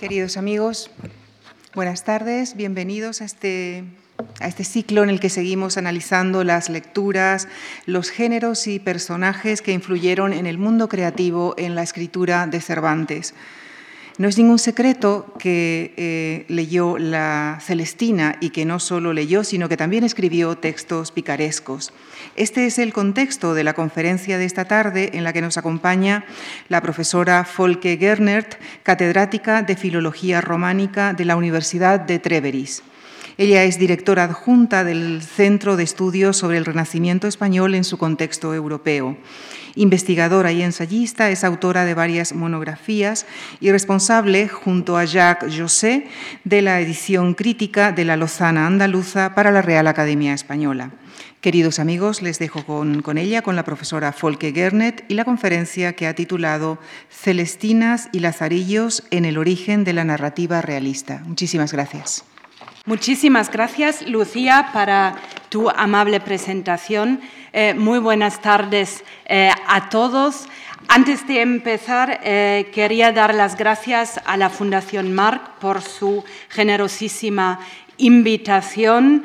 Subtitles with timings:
[0.00, 0.90] Queridos amigos,
[1.74, 3.84] buenas tardes, bienvenidos a este,
[4.40, 7.48] a este ciclo en el que seguimos analizando las lecturas,
[7.84, 13.34] los géneros y personajes que influyeron en el mundo creativo en la escritura de Cervantes.
[14.20, 19.66] No es ningún secreto que eh, leyó la Celestina y que no solo leyó, sino
[19.66, 21.94] que también escribió textos picarescos.
[22.36, 26.26] Este es el contexto de la conferencia de esta tarde en la que nos acompaña
[26.68, 32.82] la profesora Folke Gernert, catedrática de Filología Románica de la Universidad de Treveris.
[33.38, 38.52] Ella es directora adjunta del Centro de Estudios sobre el Renacimiento Español en su contexto
[38.52, 39.16] europeo.
[39.74, 43.26] Investigadora y ensayista, es autora de varias monografías
[43.60, 46.08] y responsable, junto a Jacques José,
[46.44, 50.90] de la edición crítica de la Lozana Andaluza para la Real Academia Española.
[51.40, 55.94] Queridos amigos, les dejo con, con, ella, con la profesora Folke Gernet y la conferencia
[55.94, 61.22] que ha titulado Celestinas y Lazarillos en el origen de la narrativa realista.
[61.24, 62.24] Muchísimas gracias.
[62.86, 65.16] Muchísimas gracias, Lucía, para
[65.50, 67.20] tu amable presentación.
[67.52, 70.48] Eh, muy buenas tardes eh, a todos.
[70.88, 77.60] Antes de empezar, eh, quería dar las gracias a la Fundación Marc por su generosísima
[77.98, 79.24] invitación.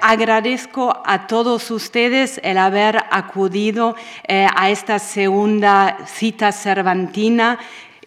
[0.00, 3.96] agradezco a todos ustedes el haber acudido
[4.28, 7.58] a esta segunda cita cervantina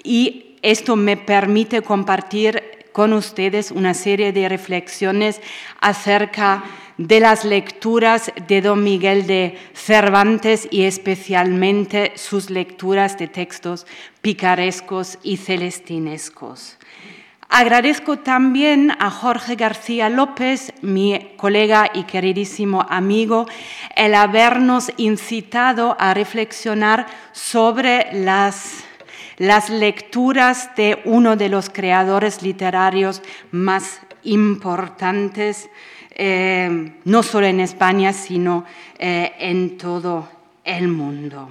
[0.06, 5.42] y esto me permite compartir con ustedes una serie de reflexiones
[5.82, 6.64] acerca
[6.98, 13.86] de las lecturas de don Miguel de Cervantes y especialmente sus lecturas de textos
[14.22, 16.78] picarescos y celestinescos.
[17.50, 23.46] Agradezco también a Jorge García López, mi colega y queridísimo amigo,
[23.96, 28.86] el habernos incitado a reflexionar sobre las
[29.38, 35.70] las lecturas de uno de los creadores literarios más importantes,
[36.12, 38.66] eh, no solo en España, sino
[38.98, 40.30] eh, en todo
[40.64, 41.50] el mundo.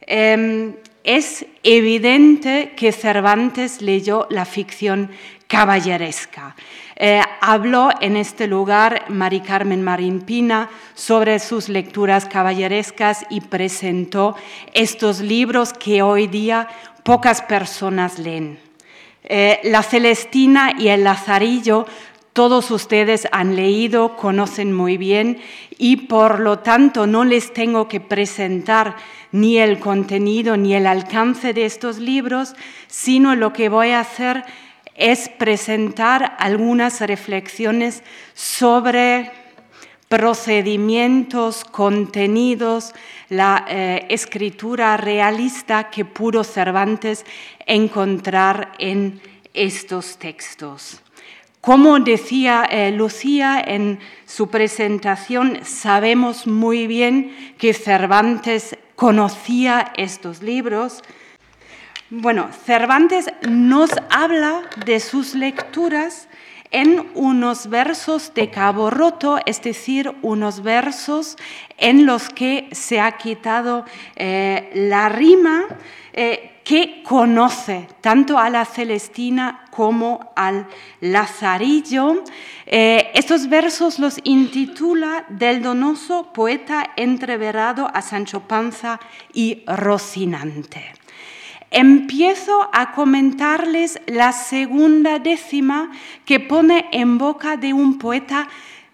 [0.00, 5.10] Em, es evidente que Cervantes leyó la ficción
[5.46, 6.56] caballeresca.
[6.98, 14.34] Eh, habló en este lugar Mari Carmen Marín Pina sobre sus lecturas caballerescas y presentó
[14.72, 16.68] estos libros que hoy día
[17.02, 18.58] pocas personas leen.
[19.24, 21.84] Eh, la Celestina y el Lazarillo
[22.36, 25.38] todos ustedes han leído, conocen muy bien
[25.78, 28.96] y por lo tanto no les tengo que presentar
[29.32, 32.54] ni el contenido ni el alcance de estos libros,
[32.88, 34.44] sino lo que voy a hacer
[34.96, 38.02] es presentar algunas reflexiones
[38.34, 39.30] sobre
[40.08, 42.94] procedimientos, contenidos,
[43.28, 47.24] la eh, escritura realista que pudo Cervantes
[47.66, 49.20] encontrar en
[49.52, 51.02] estos textos.
[51.60, 61.02] Como decía eh, Lucía en su presentación, sabemos muy bien que Cervantes conocía estos libros,
[62.10, 66.28] bueno, Cervantes nos habla de sus lecturas
[66.70, 71.36] en unos versos de cabo roto, es decir, unos versos
[71.78, 73.84] en los que se ha quitado
[74.16, 75.64] eh, la rima
[76.12, 80.66] eh, que conoce tanto a la Celestina como al
[81.00, 82.24] Lazarillo.
[82.66, 88.98] Eh, estos versos los intitula Del donoso poeta entreverado a Sancho Panza
[89.32, 90.95] y Rocinante
[91.76, 95.90] empiezo a comentarles la segunda décima
[96.24, 98.48] que pone en boca de un poeta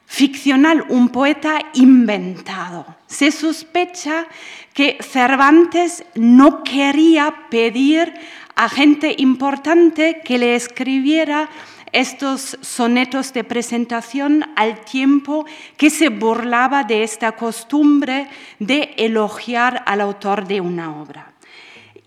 [0.05, 2.85] ficcional, un poeta inventado.
[3.07, 4.27] Se sospecha
[4.75, 8.13] que Cervantes no quería pedir
[8.57, 11.49] a gente importante que le escribiera
[11.93, 18.27] estos sonetos de presentación al tiempo que se burlaba de esta costumbre
[18.59, 21.32] de elogiar al autor de una obra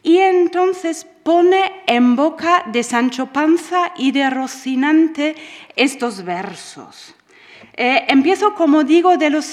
[0.05, 5.35] y entonces pone en boca de Sancho Panza y de Rocinante
[5.75, 7.16] estos versos.
[7.75, 9.52] Eh, empiezo, como digo, de los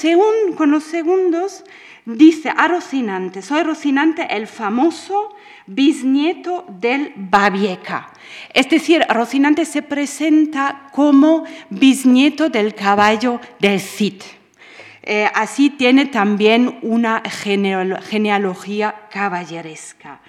[0.55, 1.63] con los segundos.
[2.05, 5.35] Dice a Rocinante, soy Rocinante, el famoso
[5.65, 8.11] bisnieto del Babieca.
[8.53, 14.21] Es decir, Rocinante se presenta como bisnieto del caballo del Cid.
[15.01, 20.21] Eh, así tiene también una genealogía caballeresca.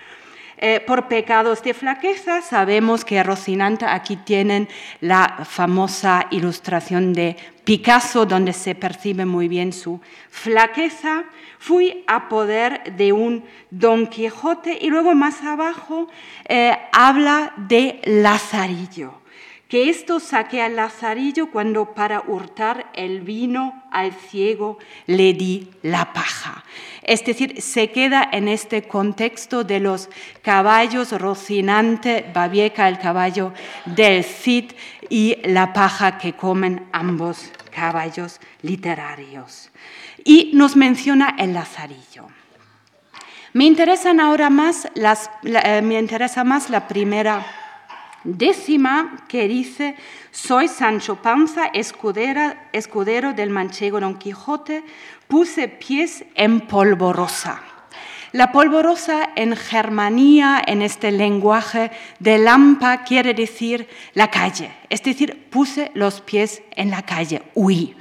[0.67, 2.41] Eh, por pecados de flaqueza.
[2.41, 4.67] Sabemos que Rocinante aquí tienen
[5.03, 10.01] la famosa ilustración de Picasso, donde se percibe muy bien su
[10.31, 11.25] flaqueza.
[11.59, 16.09] Fui a poder de un Don Quijote y luego más abajo
[16.49, 19.21] eh, habla de Lazarillo
[19.69, 26.13] que esto saqué al Lazarillo cuando para hurtar el vino al ciego le di la
[26.13, 26.65] paja.
[27.03, 30.09] Es decir, se queda en este contexto de los
[30.43, 33.53] caballos, Rocinante, Babieca, el caballo
[33.85, 34.73] del Cid
[35.09, 39.71] y la paja que comen ambos caballos literarios.
[40.25, 42.29] Y nos menciona el Lazarillo.
[43.53, 47.45] Me interesan ahora más las, eh, me interesa más la primera
[48.25, 49.97] Décima que dice,
[50.31, 54.83] soy Sancho Panza, escudero del manchego Don Quijote,
[55.29, 57.63] puse pies en polvorosa.
[58.33, 65.47] La polvorosa en Germanía, en este lenguaje de Lampa, quiere decir la calle, es decir,
[65.51, 67.95] puse los pies en la calle, huí.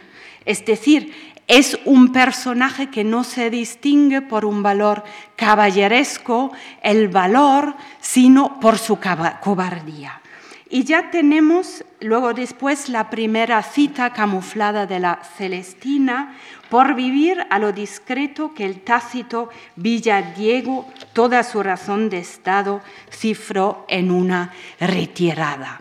[0.45, 5.03] Es decir, es un personaje que no se distingue por un valor
[5.35, 6.51] caballeresco,
[6.81, 8.99] el valor, sino por su
[9.41, 10.21] cobardía.
[10.69, 16.35] Y ya tenemos luego después la primera cita camuflada de la Celestina,
[16.69, 22.81] por vivir a lo discreto que el tácito Villadiego toda su razón de Estado
[23.11, 25.79] cifró en una retirada.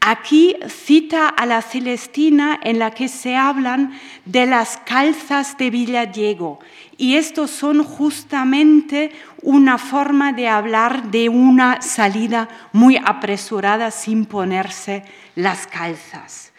[0.00, 3.92] Aquí cita a la Celestina en la que se hablan
[4.24, 6.58] de las calzas de Villadiego
[6.96, 9.12] y estos son justamente
[9.42, 15.04] una forma de hablar de una salida muy apresurada sin ponerse
[15.34, 16.52] las calzas.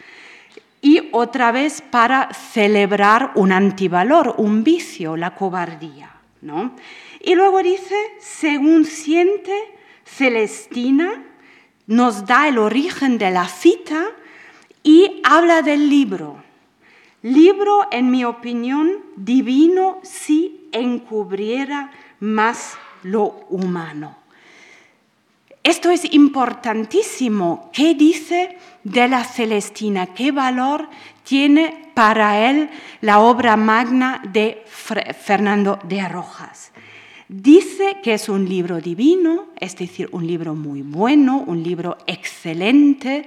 [0.80, 6.10] Y otra vez para celebrar un antivalor, un vicio, la cobardía.
[6.42, 6.76] ¿no?
[7.20, 9.52] Y luego dice, según siente
[10.04, 11.24] Celestina,
[11.86, 14.06] nos da el origen de la cita
[14.82, 16.42] y habla del libro.
[17.22, 24.16] Libro, en mi opinión, divino si encubriera más lo humano.
[25.62, 27.70] Esto es importantísimo.
[27.72, 30.06] ¿Qué dice de la Celestina?
[30.06, 30.88] ¿Qué valor
[31.22, 32.68] tiene para él
[33.00, 36.71] la obra magna de Fernando de Rojas?
[37.32, 43.26] Dice que es un libro divino, es decir, un libro muy bueno, un libro excelente,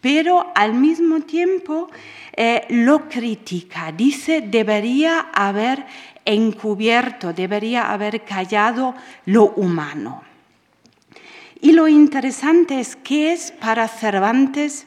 [0.00, 1.90] pero al mismo tiempo
[2.34, 3.92] eh, lo critica.
[3.92, 5.84] Dice, debería haber
[6.24, 8.94] encubierto, debería haber callado
[9.26, 10.22] lo humano.
[11.60, 14.86] Y lo interesante es que es para Cervantes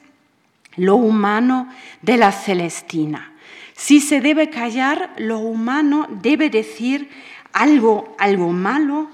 [0.75, 1.69] lo humano
[2.01, 3.31] de la Celestina.
[3.77, 7.09] Si se debe callar, lo humano debe decir
[7.56, 9.10] algo, algo malo,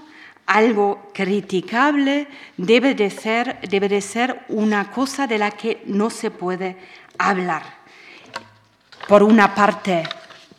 [0.48, 2.28] algo criticable,
[2.58, 6.76] debe de, ser, debe de ser una cosa de la que no se puede
[7.20, 7.62] hablar.
[9.08, 10.04] Por una parte,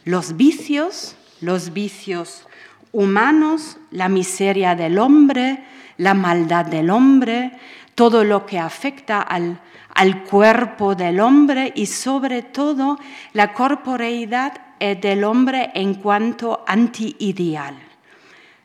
[0.04, 2.46] los vicios, los vicios
[2.92, 5.64] humanos, la miseria del hombre,
[5.96, 7.52] la maldad del hombre,
[7.96, 9.58] todo lo que afecta al,
[9.94, 12.98] al cuerpo del hombre y sobre todo
[13.32, 17.76] la corporeidad eh, del hombre en cuanto anti-ideal.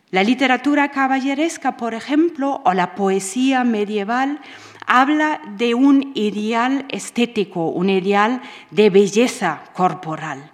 [0.09, 4.39] La literatura caballeresca, por ejemplo, o la poesía medieval,
[4.85, 8.41] habla de un ideal estético, un ideal
[8.71, 10.51] de belleza corporal.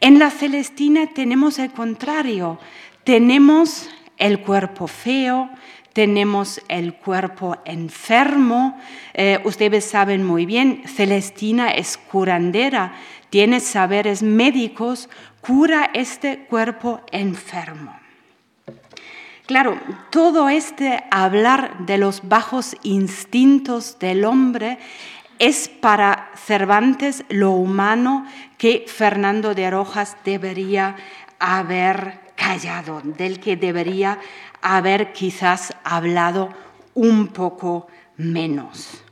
[0.00, 2.58] En la Celestina tenemos el contrario,
[3.04, 3.88] tenemos
[4.18, 5.48] el cuerpo feo,
[5.92, 8.78] tenemos el cuerpo enfermo.
[9.14, 12.92] Eh, ustedes saben muy bien, Celestina es curandera,
[13.30, 15.08] tiene saberes médicos,
[15.40, 17.98] cura este cuerpo enfermo.
[19.46, 19.80] Claro,
[20.10, 24.78] todo este hablar de los bajos instintos del hombre
[25.40, 28.26] es para Cervantes lo humano
[28.58, 30.94] que Fernando de Rojas debería
[31.40, 34.18] haber callado, del que debería
[34.62, 36.50] haber quizás hablado
[36.94, 39.02] un poco menos.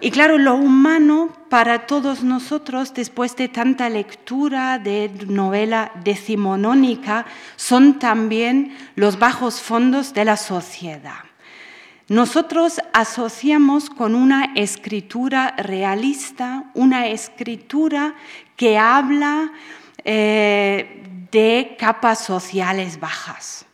[0.00, 7.26] Y claro, lo humano para todos nosotros, después de tanta lectura de novela decimonónica,
[7.56, 11.24] son también los bajos fondos de la sociedad.
[12.08, 18.14] Nosotros asociamos con una escritura realista, una escritura
[18.56, 19.52] que habla
[20.04, 23.66] eh, de capas sociales bajas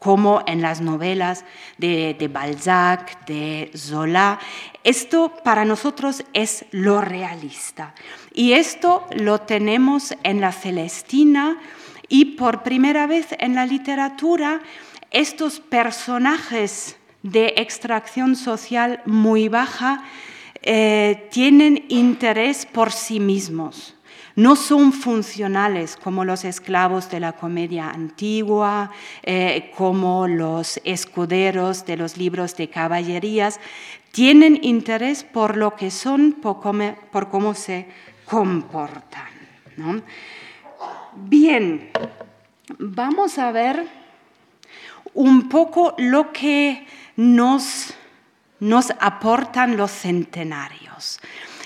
[0.00, 1.44] como en las novelas
[1.78, 4.40] de, Balzac, de Zola.
[4.82, 7.94] Esto para nosotros es lo realista.
[8.34, 11.60] Y esto lo tenemos en la Celestina
[12.08, 14.60] y por primera vez en la literatura
[15.10, 20.02] estos personajes de extracción social muy baja
[20.62, 23.94] eh, tienen interés por sí mismos.
[24.40, 28.90] No son funcionales como los esclavos de la comedia antigua,
[29.22, 33.60] eh, como los escuderos de los libros de caballerías.
[34.12, 36.58] Tienen interés por lo que son, por
[37.28, 37.86] cómo, se
[38.24, 39.28] comportan.
[41.16, 41.90] Bien,
[42.78, 43.86] vamos a ver
[45.12, 47.92] un poco lo que nos,
[48.58, 51.20] nos aportan los centenarios.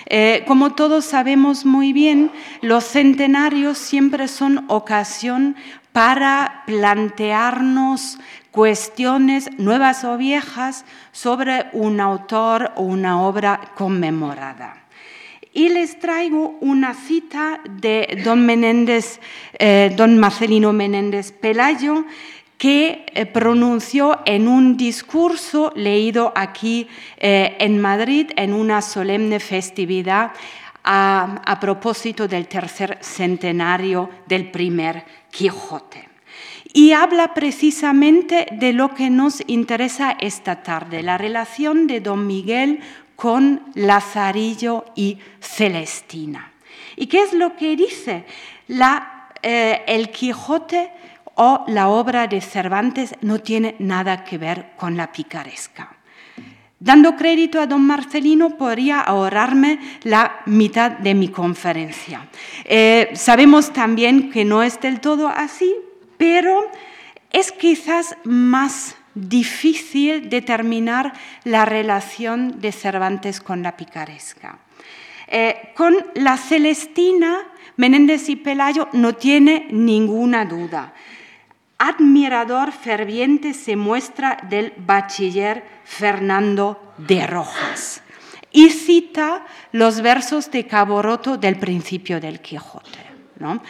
[0.06, 2.30] Eh, como todos sabemos muy bien,
[2.60, 5.56] los centenarios siempre son ocasión
[5.92, 8.18] para plantearnos
[8.50, 14.76] cuestiones nuevas o viejas sobre un autor o una obra conmemorada.
[15.52, 19.20] Y les traigo una cita de don, Menéndez,
[19.58, 22.04] eh, don Marcelino Menéndez Pelayo,
[22.64, 30.32] que eh, pronunció en un discurso leído aquí eh, en Madrid en una solemne festividad
[30.82, 36.08] a, propósito del tercer centenario del primer Quijote.
[36.72, 42.80] Y habla precisamente de lo que nos interesa esta tarde, la relación de don Miguel
[43.14, 46.50] con Lazarillo y Celestina.
[46.96, 48.24] ¿Y qué es lo que dice?
[49.46, 50.90] Eh, el Quijote
[51.36, 55.96] o la obra de Cervantes no tiene nada que ver con la picaresca.
[56.78, 62.28] Dando crédito a don Marcelino, podría ahorrarme la mitad de mi conferencia.
[62.64, 65.74] Eh, sabemos también que no es del todo así,
[66.18, 66.70] pero
[67.32, 71.14] es quizás más difícil determinar
[71.44, 74.58] la relación de Cervantes con la picaresca.
[75.26, 77.38] Eh, con la Celestina,
[77.76, 80.92] Menéndez y Pelayo no tiene ninguna duda
[81.88, 88.02] admirador ferviente se muestra del bachiller Fernando de Rojas
[88.52, 92.98] y cita los versos de Caboroto del principio del Quijote.
[93.38, 93.60] ¿no?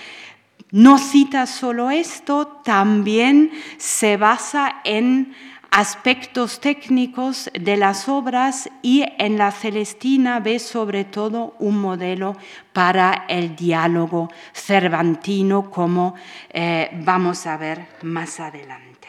[0.75, 5.33] no cita solo esto, también se basa en
[5.75, 12.37] aspectos técnicos de las obras y en la Celestina ve sobre todo un modelo
[12.73, 16.15] para el diálogo cervantino, como
[16.51, 19.09] eh, vamos a ver más adelante.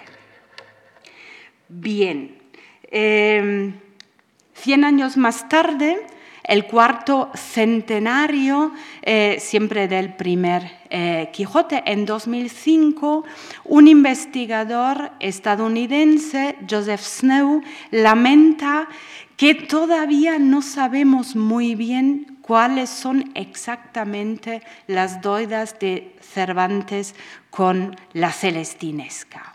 [1.68, 2.36] Bien,
[2.90, 3.74] em,
[4.56, 6.08] cien años más tarde,
[6.48, 8.72] el cuarto centenario,
[9.02, 13.24] eh, siempre del primer eh, Quijote, en 2005,
[13.66, 17.62] un investigador estadounidense, Joseph Snow,
[17.92, 18.88] lamenta
[19.38, 27.16] que todavía no sabemos muy bien cuáles son exactamente las doidas de Cervantes
[27.50, 29.55] con la celestinesca.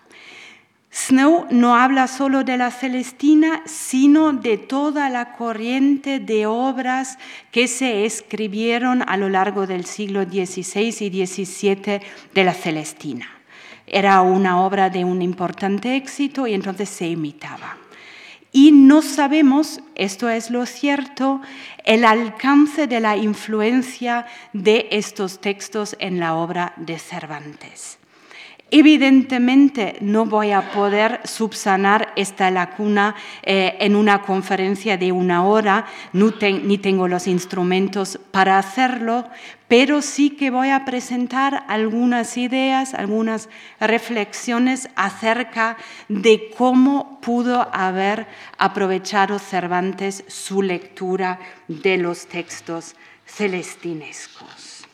[0.92, 7.16] Snow no habla solo de la Celestina, sino de toda la corriente de obras
[7.52, 12.00] que se escribieron a lo largo del siglo XVI y XVII
[12.34, 13.28] de la Celestina.
[13.86, 17.76] Era una obra de un importante éxito y entonces se imitaba.
[18.52, 21.40] Y no sabemos, esto es lo cierto,
[21.84, 27.99] el alcance de la influencia de estos textos en la obra de Cervantes.
[28.72, 35.86] Evidentemente no voy a poder subsanar esta lacuna eh, en una conferencia de una hora,
[36.12, 39.28] ni tengo los instrumentos para hacerlo,
[39.66, 43.48] pero sí que voy a presentar algunas ideas, algunas
[43.80, 45.76] reflexiones acerca
[46.08, 52.94] de cómo pudo haber aprovechado Cervantes su lectura de los textos
[53.26, 54.84] celestinescos.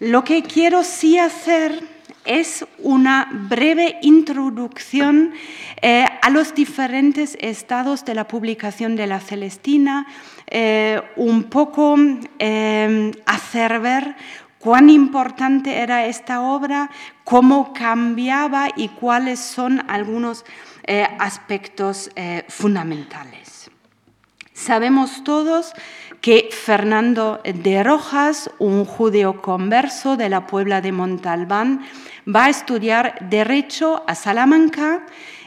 [0.00, 1.99] Lo que quiero sí hacer
[2.30, 5.32] es una breve introducción
[5.82, 10.06] eh, a los diferentes estados de la publicación de la Celestina,
[10.46, 11.96] eh, un poco
[12.38, 14.14] eh, hacer ver
[14.60, 16.88] cuán importante era esta obra,
[17.24, 20.44] cómo cambiaba y cuáles son algunos
[21.18, 22.10] aspectos
[22.48, 23.70] fundamentales.
[24.52, 25.72] Sabemos todos
[26.20, 31.86] que Fernando de Rojas, un judeo converso de la Puebla de Montalbán,
[32.26, 35.06] va a estudiar Derecho a Salamanca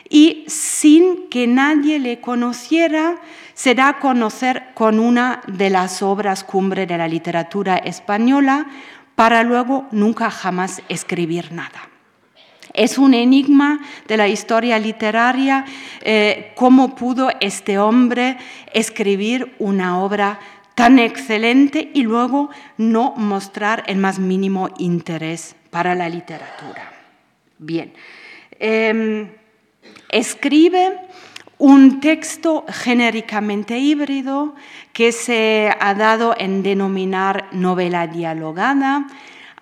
[0.10, 3.18] y sin que nadie le conociera,
[3.54, 8.68] se da a conocer con una de las obras cumbre de la literatura española
[9.16, 11.90] para luego nunca jamás escribir nada.
[12.74, 15.66] Es un enigma de la historia literaria
[16.02, 18.38] eh, cómo pudo este hombre
[18.74, 20.40] escribir una obra
[20.76, 26.94] tan excelente y luego no mostrar el más mínimo interés para la literatura.
[27.58, 27.92] Bien,
[28.60, 29.28] em,
[30.08, 31.00] escribe
[31.58, 34.54] un texto genéricamente híbrido
[34.94, 39.08] que se ha dado en denominar novela dialogada.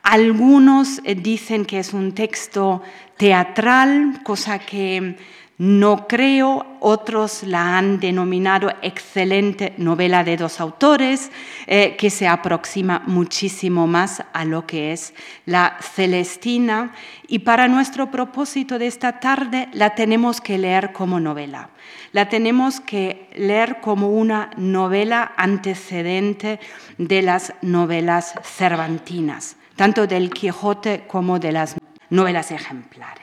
[0.03, 2.82] Algunos dicen que es un texto
[3.15, 5.15] teatral, cosa que
[5.62, 11.30] no creo, otros la han denominado excelente novela de dos autores,
[11.68, 15.13] eh, que se aproxima muchísimo más a lo que es
[15.46, 16.94] la Celestina.
[17.27, 21.70] Y para nuestro propósito de esta tarde la tenemos que leer como novela.
[22.12, 26.60] La tenemos que leer como una novela antecedente
[26.98, 31.75] de las novelas cervantinas, tanto del Quijote como de las
[32.10, 33.20] novelas ejemplares.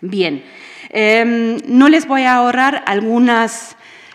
[0.00, 0.42] Bien,
[0.92, 2.84] Em, no les voy a ahorrar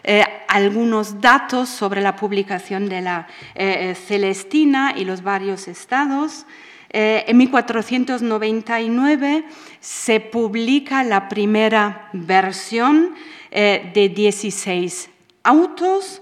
[0.03, 6.45] eh, algunos datos sobre la publicación de la eh, eh, Celestina y los varios estados.
[6.89, 9.43] en 1499
[9.81, 13.15] se publica la primera versión
[13.51, 15.09] de 16
[15.43, 16.21] autos.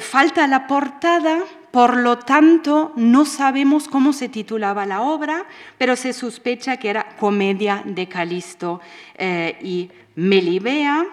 [0.00, 1.38] falta la portada,
[1.74, 5.44] por lo tanto, no sabemos cómo se titulaba la obra,
[5.76, 8.80] pero se sospecha que era Comedia de Calisto
[9.18, 11.04] eh, y Melibea.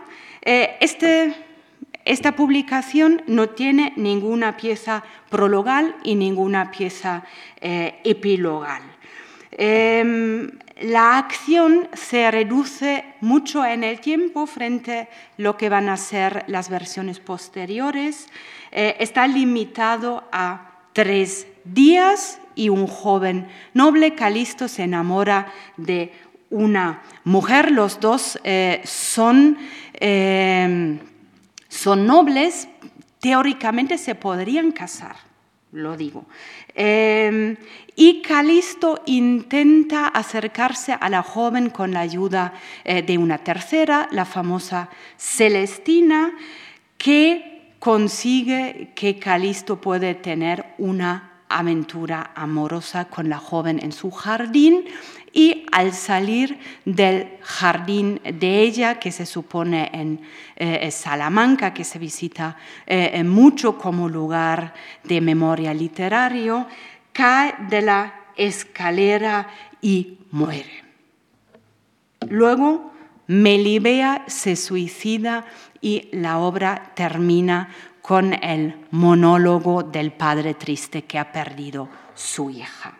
[0.43, 1.33] Eh, este,
[2.05, 7.23] esta publicación no tiene ninguna pieza prologal y ninguna pieza
[7.59, 8.83] eh, epilogal.
[9.49, 10.47] Em,
[10.81, 16.43] la acción se reduce mucho en el tiempo frente a lo que van a ser
[16.47, 18.27] las versiones posteriores.
[18.71, 26.13] Eh, está limitado a tres días y un joven noble, Calisto, se enamora de
[26.49, 27.71] una mujer.
[27.71, 29.57] Los dos eh, son,
[29.93, 30.99] eh,
[31.67, 32.69] son nobles,
[33.19, 35.17] teóricamente se podrían casar,
[35.73, 36.25] lo digo.
[36.73, 42.53] y Calisto intenta acercarse a la joven con la ayuda
[42.85, 46.31] de una tercera, la famosa Celestina,
[46.97, 47.50] que
[47.81, 54.85] consigue que Calisto puede tener una aventura amorosa con la joven en su jardín
[55.33, 60.21] y al salir del jardín de ella, que se supone en
[60.57, 66.67] eh, Salamanca, que se visita eh, mucho como lugar de memoria literario,
[67.11, 69.47] cae de la escalera
[69.81, 70.83] y muere.
[72.29, 72.90] Luego,
[73.31, 75.45] Melibea se suicida
[75.79, 77.69] y la obra termina
[78.01, 82.93] con el monólogo del padre triste que ha perdido su hija.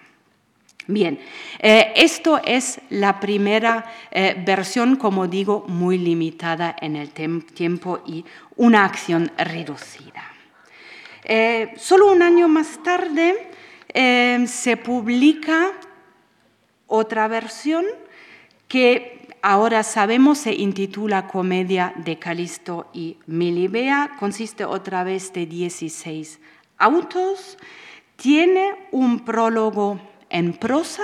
[0.88, 1.20] Bien,
[1.60, 8.24] eh, esto es la primera eh, versión, como digo, muy limitada en el tiempo y
[8.56, 10.24] una acción reducida.
[11.26, 13.52] Eh, solo un año más tarde
[14.48, 15.74] se publica
[16.88, 17.84] otra versión
[18.70, 26.40] que ahora sabemos se intitula Comedia de Calisto y Melibea, consiste otra vez de 16
[26.78, 27.58] autos,
[28.16, 30.00] tiene un prólogo
[30.30, 31.04] en prosa,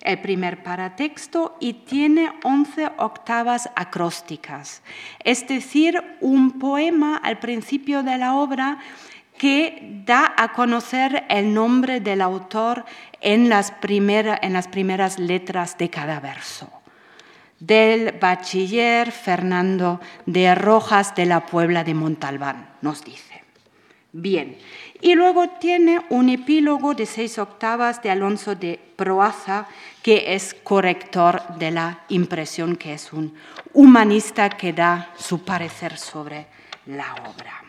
[0.00, 4.82] el primer paratexto, y tiene 11 octavas acrósticas,
[5.22, 8.78] es decir, un poema al principio de la obra
[9.38, 12.84] que da a conocer el nombre del autor
[13.20, 16.81] en las, en las primeras letras de cada verso
[17.62, 23.44] del bachiller Fernando de Rojas de la Puebla de Montalbán, nos dice.
[24.10, 24.58] Bien,
[25.00, 29.68] y luego tiene un epílogo de seis octavas de Alonso de Proaza,
[30.02, 33.32] que es corrector de la impresión, que es un
[33.72, 36.46] humanista que da su parecer sobre
[36.86, 37.62] la obra.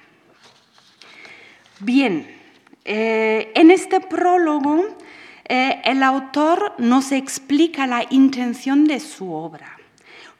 [1.80, 2.36] Bien,
[2.84, 4.98] eh, en este prólogo
[5.46, 9.78] eh, el autor nos explica la intención de su obra.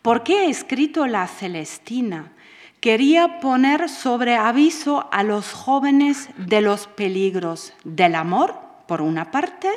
[0.04, 2.34] ¿Por qué he escrito la Celestina?
[2.82, 8.54] Quería poner sobre aviso a los jóvenes de los peligros del amor,
[8.86, 9.70] por una parte,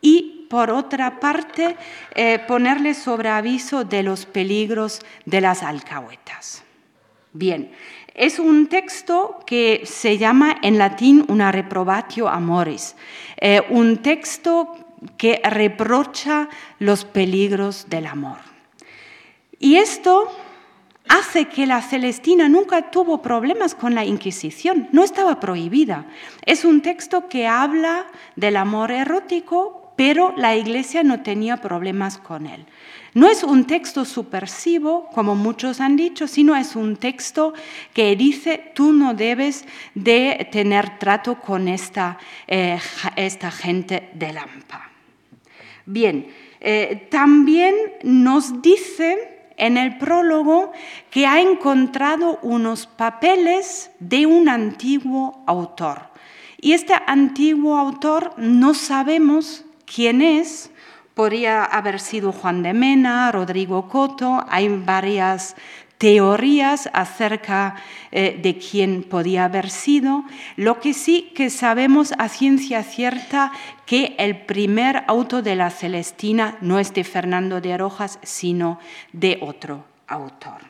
[0.00, 1.76] y por otra parte,
[2.14, 6.64] eh, ponerles sobre aviso de los peligros de las alcahuetas.
[7.34, 7.72] Bien,
[8.14, 12.96] es un texto que se llama en latín una reprobatio amoris,
[13.36, 14.74] eh, un texto
[15.18, 18.51] que reprocha los peligros del amor.
[19.62, 20.28] Y esto
[21.08, 26.04] hace que la Celestina nunca tuvo problemas con la Inquisición, no estaba prohibida.
[26.44, 32.48] Es un texto que habla del amor erótico, pero la Iglesia no tenía problemas con
[32.48, 32.66] él.
[33.14, 37.54] No es un texto supersivo, como muchos han dicho, sino es un texto
[37.94, 42.80] que dice, tú no debes de tener trato con esta, eh,
[43.14, 44.90] esta gente de Lampa.
[45.86, 46.26] Bien,
[46.58, 50.72] eh, también nos dice en el prólogo
[51.10, 56.12] que ha encontrado unos papeles de un antiguo autor.
[56.60, 60.70] Y este antiguo autor no sabemos quién es,
[61.14, 65.56] podría haber sido Juan de Mena, Rodrigo Coto, hay varias
[66.02, 67.76] teorías acerca
[68.10, 70.24] eh, de quién podía haber sido.
[70.56, 73.52] Lo que sí que sabemos a ciencia cierta
[73.86, 78.80] que el primer auto de la Celestina no es de Fernando de Rojas, sino
[79.12, 80.62] de otro autor.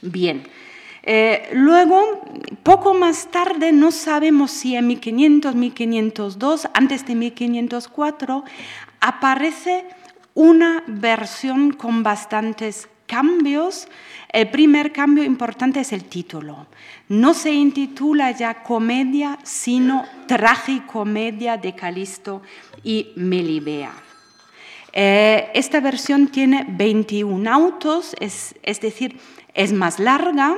[0.00, 0.44] Bien.
[1.02, 2.22] Eh, luego,
[2.62, 8.44] poco más tarde, no sabemos si en 1500, 1502, antes de 1504,
[9.00, 9.86] aparece
[10.34, 13.88] una versión con bastantes cambios.
[14.32, 16.68] El primer cambio importante es el título.
[17.08, 22.42] No se intitula ya comedia, sino tragicomedia de Calisto
[22.84, 23.92] y Melibea.
[24.92, 29.18] Eh, esta versión tiene 21 autos, es, es decir,
[29.54, 30.56] es más larga,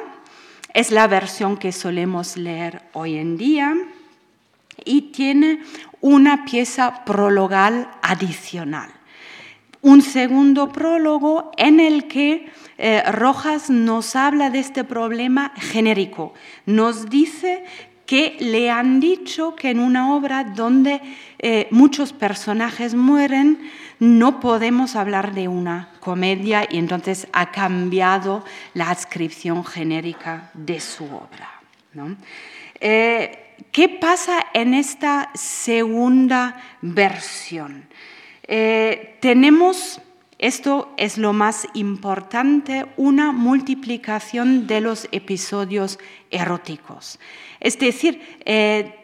[0.74, 3.74] es la versión que solemos leer hoy en día
[4.84, 5.62] y tiene
[6.00, 8.90] una pieza prologal adicional
[9.82, 16.32] un segundo prólogo en el que eh, Rojas nos habla de este problema genérico.
[16.66, 17.64] Nos dice
[18.06, 21.00] que le han dicho que en una obra donde
[21.38, 28.90] eh, muchos personajes mueren no podemos hablar de una comedia y entonces ha cambiado la
[28.90, 31.60] adscripción genérica de su obra.
[32.80, 37.86] Eh, ¿Qué pasa en esta segunda versión?
[38.54, 39.98] Eh, tenemos,
[40.36, 45.98] esto es lo más importante, una multiplicación de los episodios
[46.30, 47.18] eróticos.
[47.60, 48.94] Es decir, eh,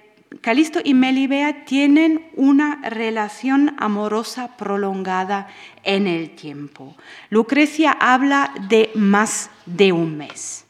[0.43, 5.49] Calisto y Melibea tienen una relación amorosa prolongada
[5.83, 6.95] en el tiempo.
[7.31, 10.67] Lucrecia habla de más de un mes.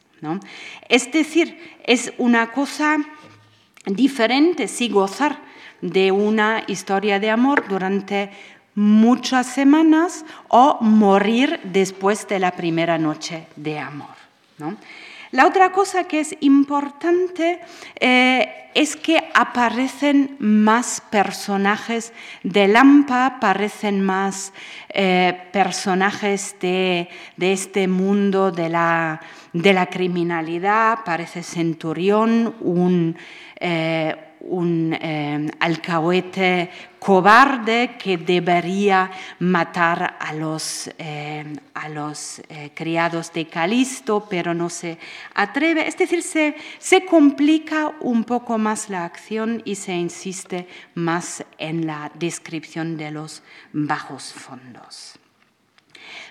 [0.89, 2.99] Es decir, es una cosa
[3.87, 5.49] diferente si gozar
[5.81, 8.31] de una historia de amor durante
[8.79, 14.15] muchas semanas o morir después de la primera noche de amor.
[15.33, 17.61] La otra cosa que es importante
[17.99, 22.13] eh, es que aparecen más personajes
[22.45, 24.53] de Lampa, aparecen más
[24.91, 29.21] eh, personajes de, este mundo de la,
[29.53, 33.17] de la criminalidad, aparece Centurión, un,
[33.59, 43.33] eh, un eh, alcahuete cobarde que debería matar a los, eh, a los eh, criados
[43.33, 44.99] de Calisto, pero no se
[45.35, 45.87] atreve.
[45.87, 51.87] Es decir, se, se complica un poco más la acción y se insiste más en
[51.87, 55.18] la descripción de los bajos fondos.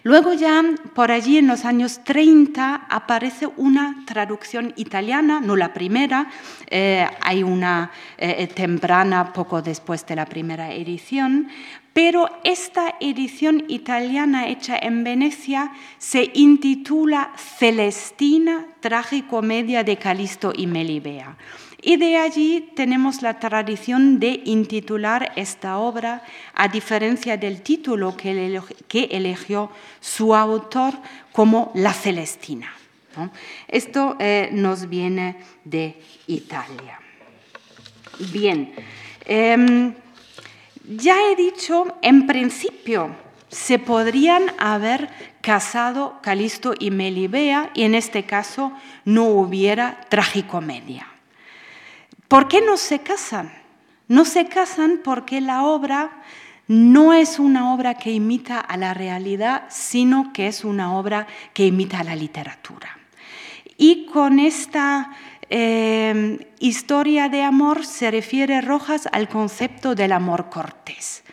[0.07, 6.29] Luego ya por allí en los años 30 aparece una traducción italiana, no la primera,
[6.67, 11.49] eh, hay una eh, temprana poco después de la primera edición,
[11.91, 21.35] pero esta edición italiana hecha en Venecia se intitula Celestina, tragicomedia de Calisto y Melibea.
[21.87, 26.21] Y de allí tenemos la tradición de intitular esta obra,
[26.53, 29.71] a diferencia del título que, eligió
[30.01, 30.95] su autor,
[31.31, 32.73] como La Celestina.
[33.69, 35.97] Esto eh, nos viene de
[36.27, 36.99] Italia.
[38.33, 38.73] Bien,
[39.23, 39.93] em,
[40.89, 43.15] ya he dicho, en principio
[43.47, 45.07] se podrían haber
[45.39, 48.73] casado Calisto y Melibea y en este caso
[49.05, 51.13] no hubiera tragicomedia.
[52.27, 53.53] ¿Por qué no se casan?
[54.07, 56.23] No se casan porque la obra
[56.67, 61.65] no es una obra que imita a la realidad, sino que es una obra que
[61.65, 62.97] imita a la literatura.
[63.77, 65.11] Y con esta
[65.49, 71.23] eh, historia de amor se refiere Rojas al concepto del amor cortés.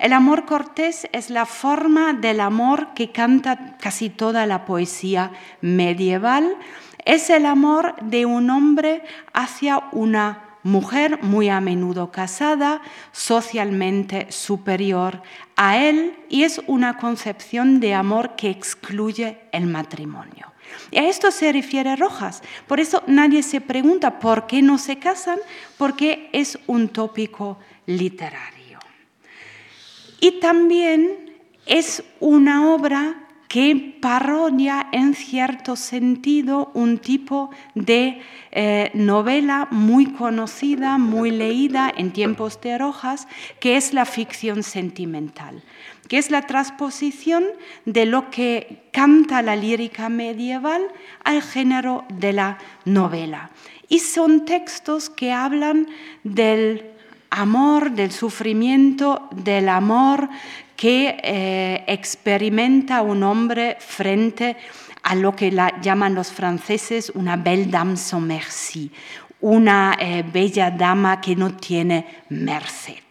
[0.00, 6.56] El amor cortés es la forma del amor que canta casi toda la poesía medieval,
[7.04, 12.82] es el amor de un hombre hacia una mujer muy a menudo casada,
[13.12, 15.22] socialmente superior
[15.56, 20.46] a él, y es una concepción de amor que excluye el matrimonio.
[20.90, 22.42] Y a esto se refiere Rojas.
[22.66, 25.38] Por eso nadie se pregunta por qué no se casan,
[25.76, 28.78] porque es un tópico literario.
[30.20, 31.32] Y también
[31.66, 33.19] es una obra
[33.50, 42.12] que parodia en cierto sentido un tipo de eh, novela muy conocida, muy leída en
[42.12, 43.26] tiempos de Rojas,
[43.58, 45.64] que es la ficción sentimental,
[46.06, 47.42] que es la transposición
[47.86, 50.82] de lo que canta la lírica medieval
[51.24, 53.50] al género de la novela.
[53.88, 55.88] Y son textos que hablan
[56.22, 56.84] del
[57.30, 60.28] amor, del sufrimiento, del amor
[60.80, 64.56] que eh, experimenta un hombre frente
[65.02, 65.50] a lo que
[65.82, 68.90] llaman los franceses una belle dame sans merci,
[69.42, 73.04] una eh, bella dama que no tiene merced.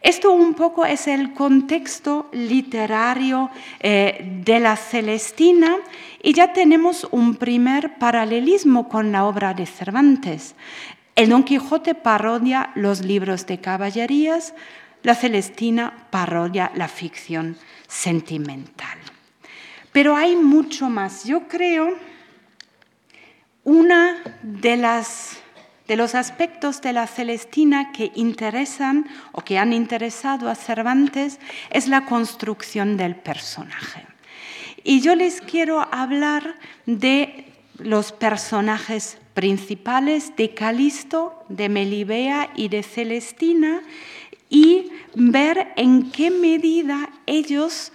[0.00, 5.76] Esto un poco es el contexto literario eh, de la Celestina
[6.22, 10.54] y ya tenemos un primer paralelismo con la obra de Cervantes.
[11.14, 14.54] El Don Quijote parodia los libros de caballerías,
[15.06, 18.98] la Celestina parodia la ficción sentimental.
[19.92, 21.24] Pero hay mucho más.
[21.24, 21.96] Yo creo
[23.62, 25.38] una de las
[25.86, 31.38] de los aspectos de la Celestina que interesan o que han interesado a Cervantes
[31.70, 34.04] es la construcción del personaje.
[34.82, 37.44] Y yo les quiero hablar de
[37.78, 43.82] los personajes principales de Calisto, de Melibea y de Celestina
[44.48, 47.92] y ver en qué medida ellos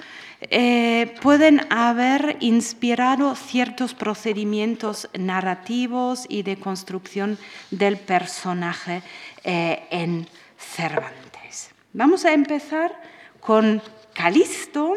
[0.50, 7.38] eh, pueden haber inspirado ciertos procedimientos narrativos y de construcción
[7.70, 9.04] del personaje
[9.44, 11.70] eh, en Cervantes.
[11.94, 13.00] Vamos a empezar
[13.40, 13.82] con
[14.14, 14.96] Calisto.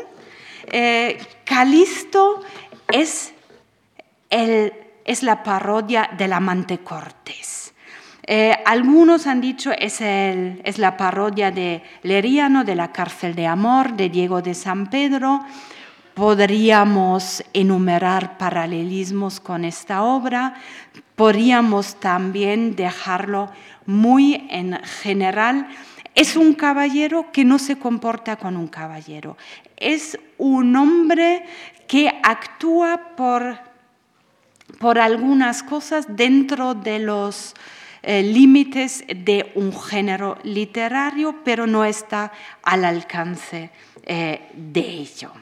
[0.72, 2.42] Eh, Calisto
[2.90, 3.34] es
[4.30, 4.72] el
[5.04, 7.63] es la parodia del amante Cortés.
[8.26, 13.94] Eh, algunos han dicho es, es la parodia de Leriano, de la cárcel de amor,
[13.94, 15.40] de Diego de San Pedro.
[16.14, 20.54] Podríamos enumerar paralelismos con esta obra.
[21.16, 23.50] Podríamos también dejarlo
[23.84, 25.68] muy en general.
[26.14, 29.36] Es un caballero que no se comporta con un caballero.
[29.76, 31.44] Es un hombre
[31.86, 33.58] que actúa por
[34.78, 37.54] por algunas cosas dentro de los
[38.06, 43.70] eh, límites de un género literario, pero no está al alcance
[44.04, 45.32] eh, de ello.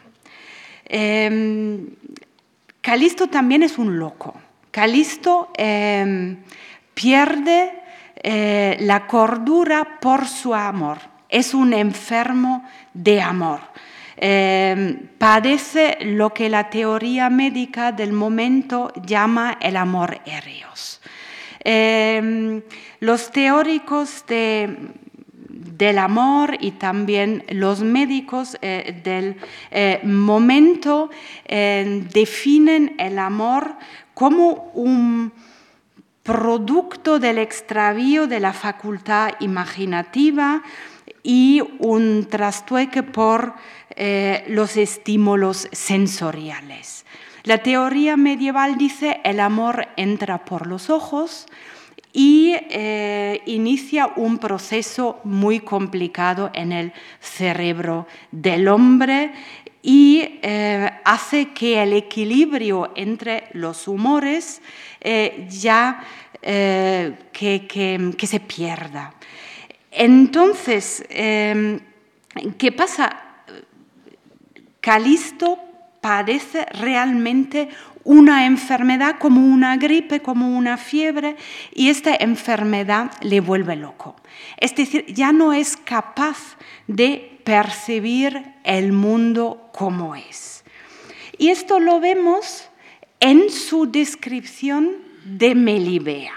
[0.85, 1.89] Em,
[2.81, 4.35] Calisto también es un loco.
[4.71, 6.39] Calisto em,
[6.95, 7.73] pierde
[8.23, 10.99] eh, la cordura por su amor.
[11.29, 13.61] Es un enfermo de amor.
[14.17, 21.02] Em, padece lo que la teoría médica del momento llama el amor ereos.
[21.65, 22.63] Em,
[23.01, 29.37] los teóricos del amor y también los médicos eh, del
[29.71, 31.11] eh, momento
[31.45, 33.77] em, definen el amor
[34.15, 35.33] como un
[36.23, 40.63] producto del extravío de la facultad imaginativa
[41.23, 43.55] y un trastueque por
[43.91, 47.02] eh, los estímulos sensoriales.
[47.45, 51.47] La teoría medieval dice el amor entra por los ojos
[52.13, 59.33] y eh, inicia un proceso muy complicado en el cerebro del hombre
[59.83, 64.63] y eh, hace que el equilibrio entre los humores
[65.49, 66.05] ya
[66.41, 69.15] que, se pierda.
[69.91, 73.21] Entonces, ¿qué pasa?
[74.81, 75.72] Calisto
[76.03, 77.69] padece realmente
[78.05, 81.37] una enfermedad como una gripe, como una fiebre,
[81.73, 84.17] y esta enfermedad le vuelve loco.
[84.59, 86.57] Es decir, ya no es capaz
[86.89, 90.65] de percibir el mundo como es.
[91.39, 92.69] Y esto lo vemos
[93.21, 96.35] en su descripción de Melibea.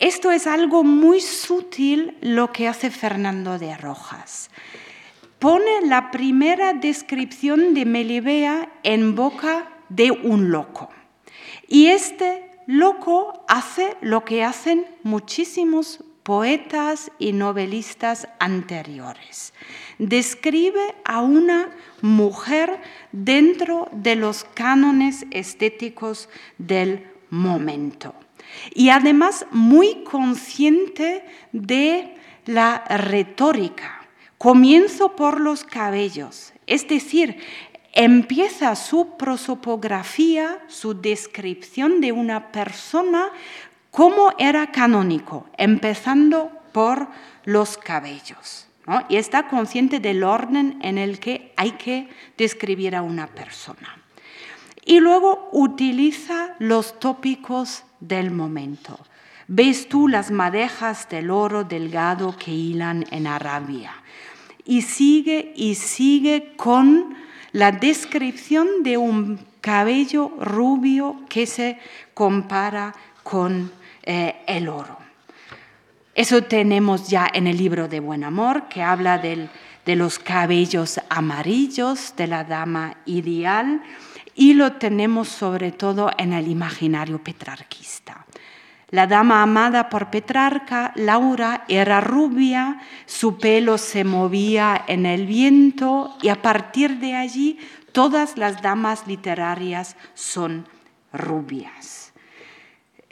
[0.00, 4.50] Esto es algo muy sutil lo que hace Fernando de Rojas
[5.40, 10.90] pone la primera descripción de Melibea en boca de un loco.
[11.66, 19.54] Y este loco hace lo que hacen muchísimos poetas y novelistas anteriores.
[19.98, 21.70] Describe a una
[22.02, 22.78] mujer
[23.12, 28.14] dentro de los cánones estéticos del momento.
[28.74, 33.99] Y además muy consciente de la retórica
[34.42, 37.42] Comienzo por los cabellos, es decir,
[37.92, 43.28] empieza su prosopografía, su descripción de una persona
[43.90, 47.08] como era canónico, empezando por
[47.44, 48.66] los cabellos.
[49.10, 53.98] y está consciente del orden en el que hay que describir a una persona.
[54.86, 58.98] Y luego utiliza los tópicos del momento.
[59.48, 63.99] Ves tú las madejas del oro delgado que hilan en Arabia.
[64.70, 67.16] Y sigue y sigue con
[67.50, 71.80] la descripción de un cabello rubio que se
[72.14, 73.72] compara con
[74.04, 74.96] eh, el oro.
[76.14, 79.48] Eso tenemos ya en el libro de Buen Amor, que habla de
[79.96, 83.82] los cabellos amarillos de la dama ideal,
[84.36, 88.24] y lo tenemos sobre todo en el imaginario petrarquista.
[88.90, 96.16] La dama amada por Petrarca, Laura, era rubia, su pelo se movía en el viento
[96.22, 97.58] y a partir de allí
[97.92, 100.66] todas las damas literarias son
[101.12, 101.99] rubias.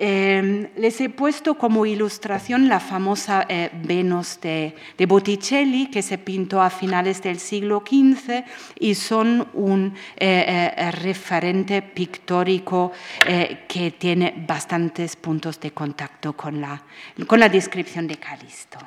[0.01, 4.73] Em, les he puesto como ilustración la famosa eh, Venus de,
[5.09, 8.45] Botticelli, que se pintó a finales del siglo XV
[8.79, 12.93] y son un eh, eh, referente pictórico
[13.67, 16.81] que tiene bastantes puntos de contacto con la,
[17.27, 18.79] con la descripción de Calisto.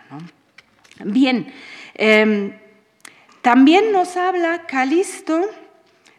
[1.03, 1.51] Bien,
[1.93, 2.53] em,
[3.41, 5.41] también nos habla Calisto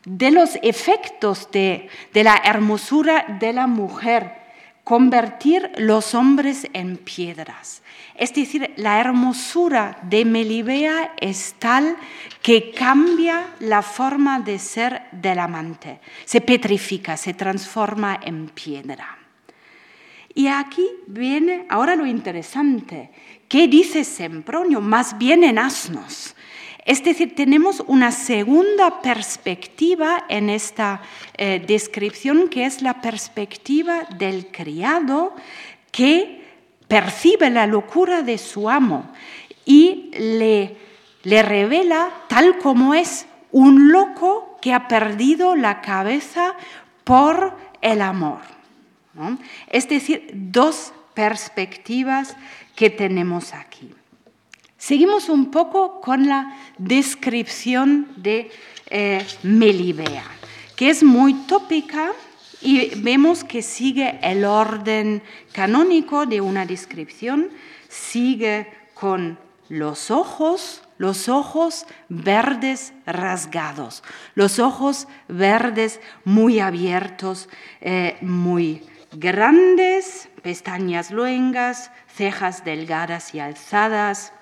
[0.04, 4.41] de los efectos de, de la hermosura de la mujer
[4.84, 7.82] convertir los hombres en piedras.
[8.14, 11.96] Es decir, la hermosura de Melibea es tal
[12.42, 19.18] que cambia la forma de ser del amante, se petrifica, se transforma en piedra.
[20.34, 23.10] Y aquí viene ahora lo interesante.
[23.48, 24.80] ¿Qué dice Sempronio?
[24.80, 26.34] Más bien en asnos.
[26.84, 31.02] Es decir, tenemos una segunda perspectiva en esta
[31.36, 35.34] eh, descripción, que es la perspectiva del criado
[35.92, 36.42] que
[36.88, 39.10] percibe la locura de su amo
[39.64, 40.76] y le,
[41.22, 46.54] le revela tal como es un loco que ha perdido la cabeza
[47.04, 48.40] por el amor.
[49.68, 52.36] Es decir, dos perspectivas
[52.74, 53.92] que tenemos aquí.
[54.82, 58.50] Seguimos un poco con la descripción de
[58.90, 60.24] eh, Melibea,
[60.74, 62.10] que es muy tópica
[62.60, 67.50] y vemos que sigue el orden canónico de una descripción,
[67.88, 74.02] sigue con los ojos, los ojos verdes rasgados,
[74.34, 77.48] los ojos verdes muy abiertos,
[77.82, 84.32] eh, muy grandes, pestañas luengas, cejas delgadas y alzadas,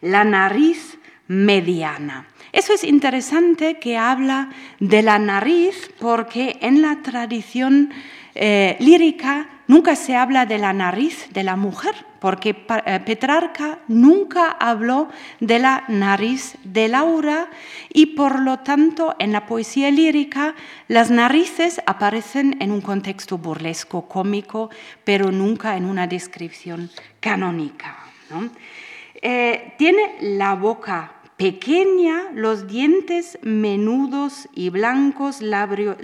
[0.00, 2.26] la nariz mediana.
[2.52, 7.90] Eso es interesante que habla de la nariz porque en la tradición
[8.34, 14.50] eh, lírica nunca se habla de la nariz de la mujer, porque eh, Petrarca nunca
[14.50, 15.08] habló
[15.40, 17.48] de la nariz de Laura
[17.92, 20.54] y por lo tanto en la poesía lírica
[20.88, 24.70] las narices aparecen en un contexto burlesco, cómico,
[25.04, 27.96] pero nunca en una descripción canónica.
[29.28, 35.96] Eh, tiene la boca pequeña, los dientes menudos y blancos, labrios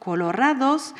[0.00, 0.96] colorados.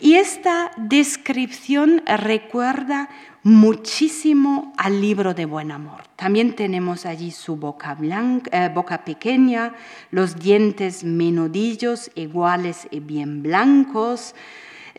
[0.00, 3.08] Y esta descripción recuerda
[3.44, 6.02] muchísimo al libro de Buen Amor.
[6.16, 7.96] También tenemos allí su boca,
[8.52, 8.74] eh,
[9.06, 9.72] pequeña,
[10.10, 14.34] los dientes menudillos, iguales y bien blancos.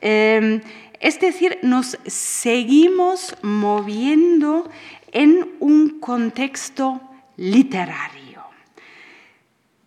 [0.01, 0.61] Em,
[0.99, 4.69] es decir, nos seguimos moviendo
[5.15, 6.99] en un contexto
[7.37, 8.43] literario,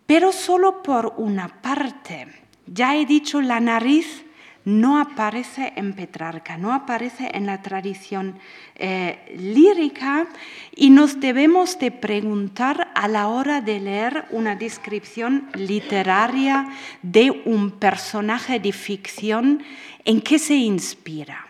[0.07, 2.27] pero solo por una parte.
[2.65, 4.25] Ya he dicho, la nariz
[4.65, 8.39] no aparece en Petrarca, no aparece en la tradición
[8.75, 10.27] eh, lírica
[10.75, 16.69] y nos debemos de preguntar a la hora de leer una descripción literaria
[17.03, 19.63] de un personaje de ficción
[20.05, 21.45] ¿En qué se inspira?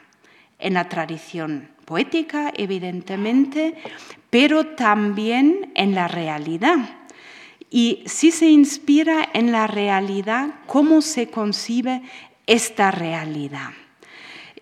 [0.57, 3.73] En la tradición poética, evidentemente,
[4.29, 6.77] pero también en la realidad.
[7.71, 12.03] Y si se inspira en la realidad, ¿cómo se concibe
[12.45, 13.71] esta realidad?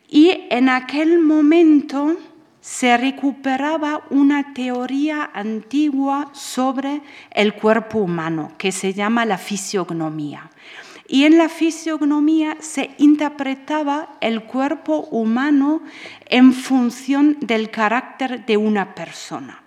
[0.07, 2.15] Y en aquel momento
[2.61, 10.49] se recuperaba una teoría antigua sobre el cuerpo humano que se llama la fisiognomía.
[11.07, 15.81] Y en la fisiognomía se interpretaba el cuerpo humano
[16.25, 19.63] en función del carácter de una persona.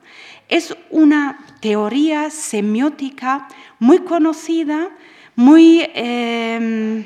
[0.48, 3.48] Es una teoría semiótica
[3.78, 4.90] muy conocida,
[5.36, 7.04] muy em,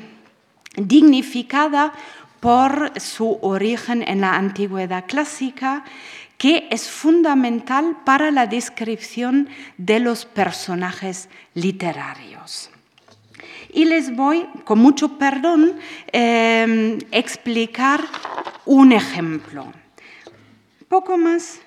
[0.75, 1.93] dignificada
[2.41, 5.85] por su origen en la antigüedad clásica,
[6.37, 9.47] que es fundamental para la descripción
[9.77, 12.69] de los personajes literarios.
[13.75, 15.75] Y les voy, con mucho perdón,
[16.13, 17.99] eh, explicar
[18.65, 19.71] un ejemplo.
[20.87, 21.59] Poco más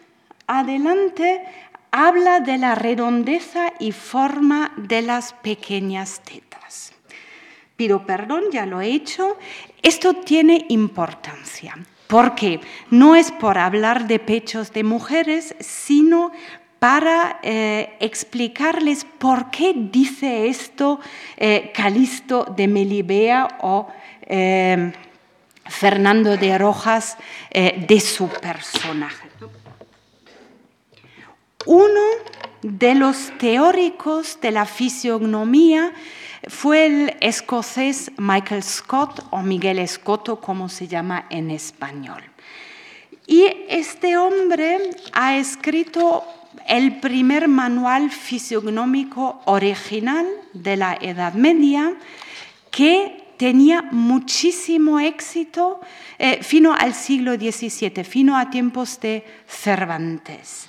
[0.46, 1.44] adelante
[1.90, 6.94] habla de la redondeza y forma de las pequeñas tetas.
[7.76, 9.36] Pido perdón, ya lo he hecho.
[9.82, 16.32] Esto tiene importancia porque no es por hablar de pechos de mujeres, sino
[16.78, 21.00] para eh, explicarles por qué dice esto
[21.36, 23.88] eh, Calisto de Melibea o
[24.22, 24.92] eh,
[25.64, 27.18] Fernando de Rojas
[27.50, 29.28] de su personaje.
[31.66, 32.00] Uno
[32.62, 35.92] de los teóricos de la fisionomía
[36.48, 42.22] fue el escocés Michael Scott o Miguel Escoto, como se llama en español.
[43.26, 44.78] Y este hombre
[45.12, 46.24] ha escrito
[46.66, 51.94] el primer manual fisiognómico original de la Edad Media
[52.70, 55.80] que tenía muchísimo éxito
[56.18, 60.68] eh, fino al siglo XVII, fino a tiempos de Cervantes.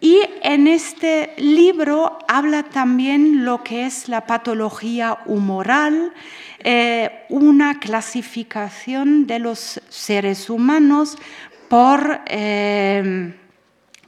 [0.00, 6.12] Y en este libro habla también lo que es la patología humoral,
[6.58, 11.16] eh, una clasificación de los seres humanos
[11.68, 13.32] por, eh,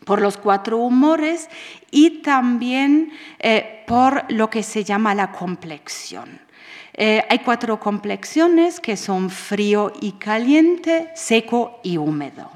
[0.04, 1.48] por los cuatro humores
[1.90, 6.40] y también eh, por lo que se llama la complexión.
[6.96, 12.50] hay cuatro complexiones que son frío y caliente, seco y húmedo.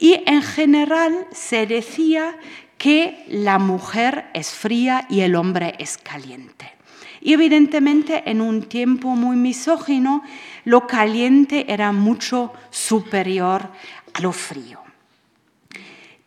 [0.00, 2.36] Y en general se decía
[2.76, 6.72] que la mujer es fría y el hombre es caliente.
[7.20, 10.22] Y evidentemente en un tiempo muy misógino,
[10.64, 13.68] lo caliente era mucho superior
[14.14, 14.87] a lo frío.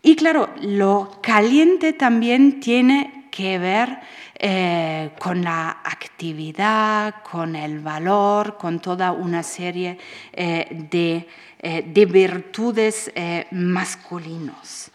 [0.04, 4.00] Y claro, lo caliente también tiene que ver
[4.44, 10.00] eh, con la actividad, con el valor, con toda una serie
[10.34, 11.28] eh, de,
[11.60, 13.12] eh, de, virtudes
[13.52, 14.90] masculinos.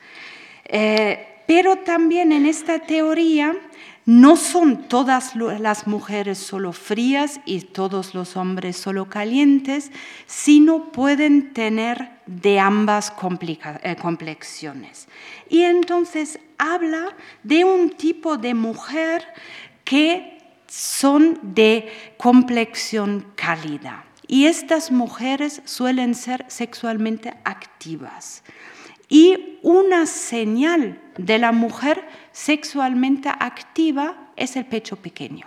[0.69, 3.55] Pero también en esta teoría
[4.07, 9.91] no son todas las mujeres solo frías y todos los hombres solo calientes,
[10.27, 15.09] sino pueden tener de ambas eh, complexiones.
[15.49, 19.27] Y entonces habla de un tipo de mujer
[19.83, 20.39] que
[20.69, 24.05] son de complexión cálida.
[24.29, 28.45] Y estas mujeres suelen ser sexualmente activas.
[29.09, 32.05] Y una señal de la mujer
[32.37, 35.47] sexualmente activa es el pecho pequeño.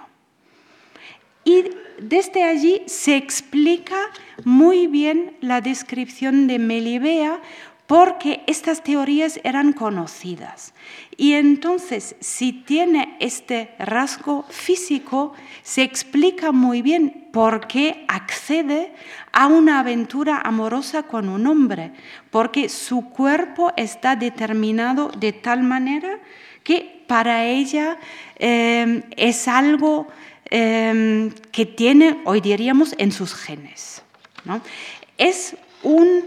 [1.43, 1.65] Y
[2.01, 3.95] desde allí se explica
[4.43, 7.41] muy bien la descripción de Melibea
[7.85, 10.73] porque estas teorías eran conocidas.
[11.15, 18.93] Y entonces, si tiene este rasgo físico, se explica muy bien por qué accede
[19.31, 21.93] a una aventura amorosa con un hombre,
[22.31, 26.19] porque su cuerpo está determinado de tal manera
[26.63, 27.97] que para ella
[28.37, 30.07] eh, es algo
[30.49, 34.01] eh, que tiene, hoy diríamos, en sus genes.
[35.17, 36.25] Es un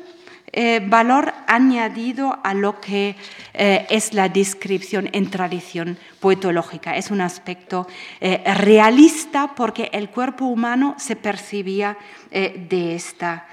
[0.55, 3.17] eh, valor añadido a lo que
[3.55, 6.95] eh, es la descripción en tradición poetológica.
[6.95, 7.87] Es un aspecto
[8.21, 11.97] eh, realista porque el cuerpo humano se percibía
[12.31, 13.47] de esta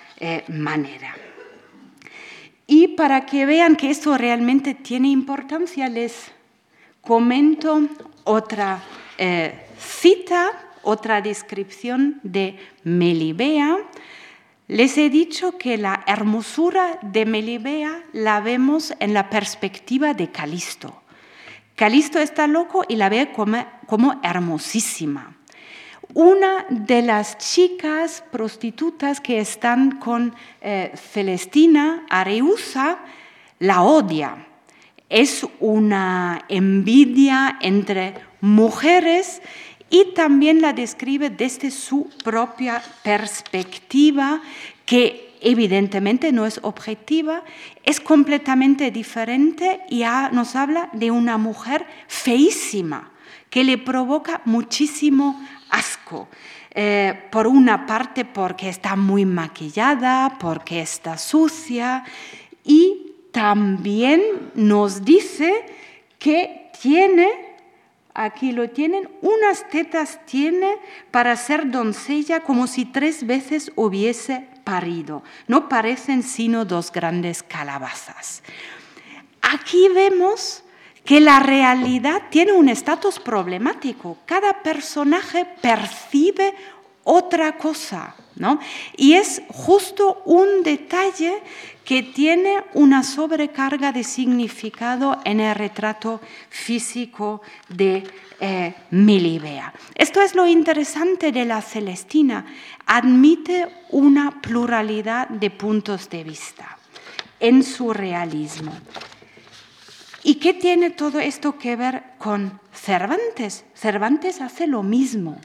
[0.47, 1.15] manera.
[2.67, 6.31] Y para que vean que esto realmente tiene importancia, les
[7.01, 7.81] comento
[8.23, 8.81] otra
[9.77, 10.51] cita,
[10.83, 13.77] otra descripción de Melibea
[14.69, 21.01] les he dicho que la hermosura de Melibea la vemos en la perspectiva de Calisto.
[21.75, 25.35] Calisto está loco y la ve como, hermosísima.
[26.13, 32.99] Una de las chicas prostitutas que están con eh, Celestina, Areusa,
[33.57, 34.48] la odia.
[35.09, 39.41] Es una envidia entre mujeres
[39.89, 44.41] y también la describe desde su propia perspectiva,
[44.85, 47.43] que evidentemente no es objetiva,
[47.83, 53.11] es completamente diferente y nos habla de una mujer feísima,
[53.49, 56.27] que le provoca muchísimo asco.
[56.71, 62.03] Eh, por una parte porque está muy maquillada, porque está sucia
[62.63, 65.65] y también nos dice
[66.17, 67.49] que tiene
[68.19, 69.09] Aquí lo tienen.
[69.21, 70.75] Unas tetas tiene
[71.09, 75.23] para ser doncella como si tres veces hubiese parido.
[75.47, 78.43] No parecen sino dos grandes calabazas.
[79.41, 80.63] Aquí vemos
[81.05, 84.17] que la realidad tiene un estatus problemático.
[84.25, 86.53] Cada personaje percibe
[87.05, 88.59] otra cosa, ¿no?
[88.97, 91.43] Y es justo un detalle
[91.85, 98.03] que tiene una sobrecarga de significado en el retrato físico de
[98.39, 99.73] eh, Milibea.
[99.95, 102.45] Esto es lo interesante de la Celestina,
[102.85, 106.77] admite una pluralidad de puntos de vista
[107.39, 108.71] en su realismo.
[110.23, 113.65] ¿Y qué tiene todo esto que ver con Cervantes?
[113.73, 115.39] Cervantes hace lo mismo.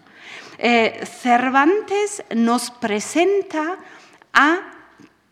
[0.59, 3.79] Eh, Cervantes nos presenta
[4.33, 4.61] a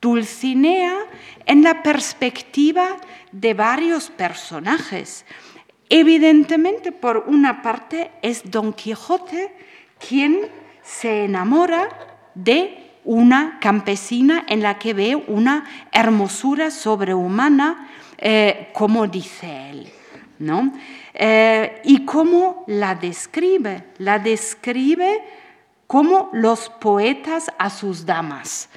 [0.00, 0.98] Dulcinea
[1.46, 2.96] en la perspectiva
[3.30, 5.24] de varios personajes.
[5.88, 9.54] Evidentemente, por una parte, es Don Quijote
[10.08, 10.40] quien
[10.82, 11.88] se enamora
[12.34, 19.88] de una campesina en la que ve una hermosura sobrehumana eh, como dice él.
[20.38, 20.72] ¿no?
[21.14, 23.84] Eh, y cómo la describe.
[23.98, 25.22] La describe
[25.86, 28.68] como los poetas a sus damas.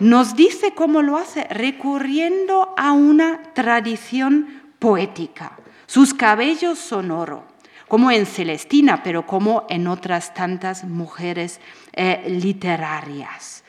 [0.00, 5.58] Nos dice cómo lo hace, recurriendo a una tradición poética.
[5.86, 7.44] Sus cabellos son oro,
[7.88, 11.60] como en Celestina, pero como en otras tantas mujeres
[11.92, 13.64] eh, literarias.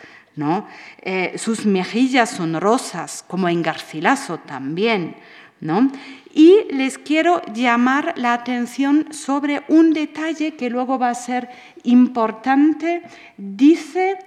[1.02, 5.16] Eh, sus mejillas son rosas, como en Garcilaso también,
[5.60, 5.92] ¿no?
[6.34, 11.50] Y les quiero llamar la atención sobre un detalle que luego va a ser
[11.84, 13.02] importante.
[13.38, 14.18] Dice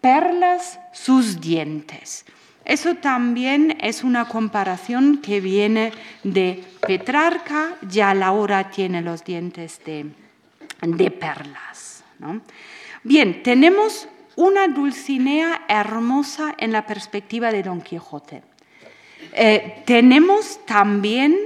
[0.00, 2.24] perlas sus dientes.
[2.64, 5.92] Eso también es una comparación que viene
[6.22, 10.06] de Petrarca, ya Laura tiene los dientes de,
[10.80, 12.04] de perlas.
[13.02, 18.42] Bien, tenemos una Dulcinea hermosa en la perspectiva de Don Quijote.
[19.36, 21.36] Eh, tenemos también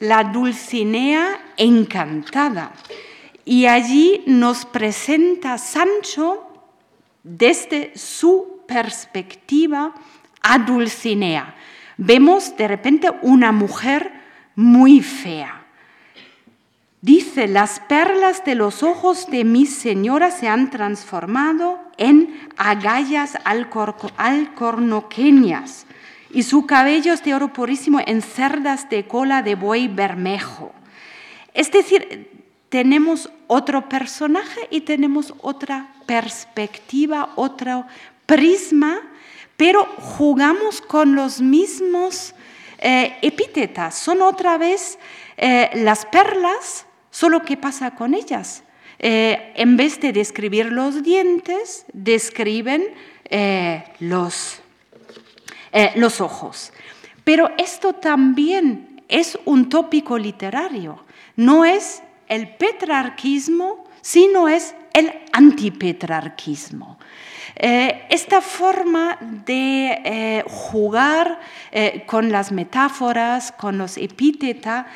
[0.00, 2.72] la Dulcinea encantada.
[3.44, 6.44] Y allí nos presenta Sancho
[7.22, 9.94] desde su perspectiva
[10.42, 11.54] a Dulcinea.
[11.96, 14.10] Vemos de repente una mujer
[14.56, 15.62] muy fea.
[17.00, 25.85] Dice, las perlas de los ojos de mi señora se han transformado en agallas alcornoqueñas
[26.36, 30.72] y su cabello es de oro purísimo en cerdas de cola de buey bermejo.
[31.54, 32.30] Es decir,
[32.68, 37.86] tenemos otro personaje y tenemos otra perspectiva, otro
[38.26, 39.00] prisma,
[39.56, 42.34] pero jugamos con los mismos
[42.78, 43.94] eh, epítetas.
[43.94, 44.98] Son otra vez
[45.38, 48.62] eh, las perlas Solo ¿qué pasa con ellas?
[48.98, 52.84] Eh, en vez de describir los dientes, describen
[53.30, 54.60] eh, los,
[55.78, 56.72] eh, los ogros.
[57.22, 61.04] Pero esto también es un tópico literario.
[61.36, 66.98] No es el petrarquismo, sino es el antipetrarquismo.
[67.58, 71.40] Eh, esta forma de eh, jugar
[71.72, 74.86] eh, con las metáforas, con los epítetas,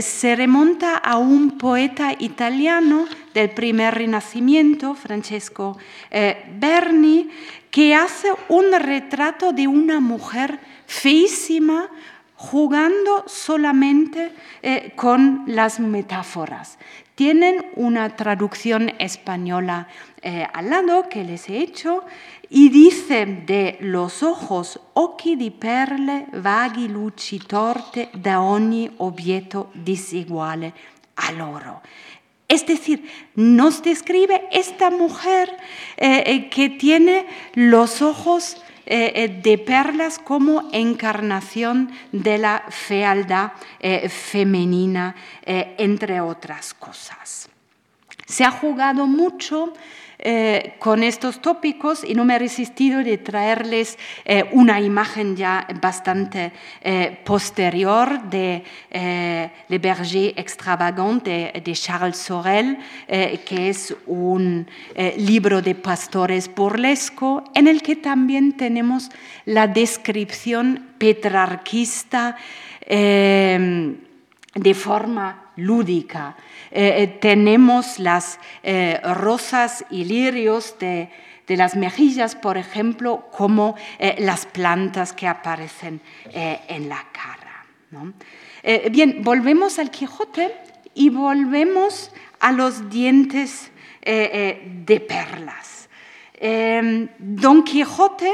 [0.00, 5.78] se remonta a un poeta italiano del primer renacimiento, Francesco
[6.58, 7.30] Berni,
[7.70, 11.88] que hace un retrato de una mujer feísima,
[12.36, 14.32] jugando solamente
[14.94, 16.78] con las metáforas.
[17.14, 19.88] Tienen una traducción española
[20.24, 22.04] eh, al lado que les he hecho
[22.48, 30.72] y dice de los ojos occhi di perle vaghi luci torte da ogni objeto disiguale
[31.16, 31.82] al oro.
[32.46, 35.50] Es decir, nos describe esta mujer
[35.96, 43.52] eh, eh, que tiene los ojos de perlas como encarnación de la fealdad
[44.10, 45.14] femenina,
[45.46, 47.51] entre otras cosas.
[48.32, 49.74] Se ha jugado mucho
[50.18, 55.66] eh, con estos tópicos y no me he resistido de traerles eh, una imagen ya
[55.82, 58.64] bastante eh, posterior de
[59.68, 64.66] Le Berger Extravagant de, Charles Sorel, que es un
[65.18, 69.10] libro de pastores burlesco en el que también tenemos
[69.44, 72.38] la descripción petrarquista
[72.88, 76.36] de forma lúdica.
[76.74, 81.10] Eh, eh, tenemos las eh, rosas y lirios de,
[81.48, 83.76] las mejillas, por ejemplo, como
[84.16, 86.00] las plantas que aparecen
[86.32, 87.66] en la cara.
[88.90, 90.50] bien, volvemos al Quijote
[90.94, 92.10] y volvemos
[92.40, 93.70] a los dientes
[94.02, 95.90] de perlas.
[97.18, 98.32] Don Quijote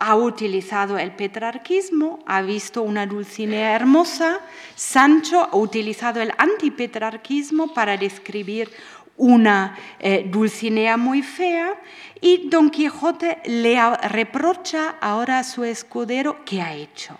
[0.00, 4.40] ha utilizado el petrarquismo, ha visto una Dulcinea hermosa,
[4.74, 8.70] Sancho ha utilizado el antipetrarquismo para describir
[9.18, 11.74] una eh, Dulcinea muy fea
[12.18, 13.78] y Don Quijote le
[14.08, 17.14] reprocha ahora a su escudero qué ha hecho.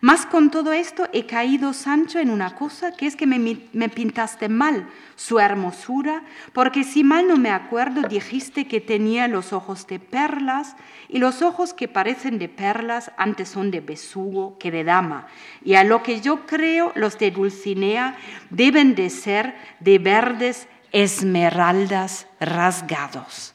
[0.00, 4.48] Más con todo esto he caído, Sancho, en una cosa, que es que me, pintaste
[4.48, 6.22] mal su hermosura,
[6.52, 10.76] porque si mal no me acuerdo, dijiste que tenía los ojos de perlas,
[11.08, 15.26] y los ojos que parecen de perlas antes son de besugo que de dama,
[15.64, 18.16] y a lo que yo creo los de Dulcinea
[18.50, 23.54] deben de ser de verdes esmeraldas rasgados.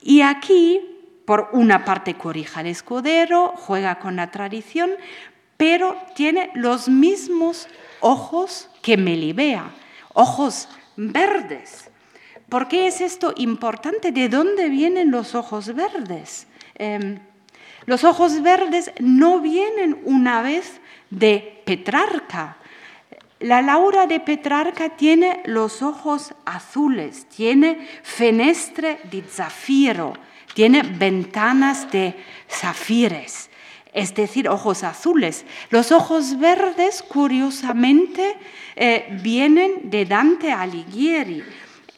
[0.00, 0.80] Y aquí,
[1.26, 4.90] por una parte, corrija el escudero, juega con la tradición,
[5.56, 7.68] pero tiene los mismos
[8.00, 9.70] ojos que Melibea,
[10.12, 11.90] ojos verdes.
[12.48, 14.12] ¿Por qué es esto importante?
[14.12, 16.46] ¿De dónde vienen los ojos verdes?
[16.74, 17.18] Em,
[17.86, 20.80] los ojos verdes no vienen una vez
[21.10, 22.56] de Petrarca.
[23.40, 30.14] La Laura de Petrarca tiene los ojos azules, tiene fenestre de zafiro,
[30.54, 32.14] tiene ventanas de
[32.48, 33.50] zafires
[33.96, 35.46] es decir, ojos azules.
[35.70, 38.36] Los ojos verdes, curiosamente,
[38.76, 41.42] eh, vienen de Dante Alighieri.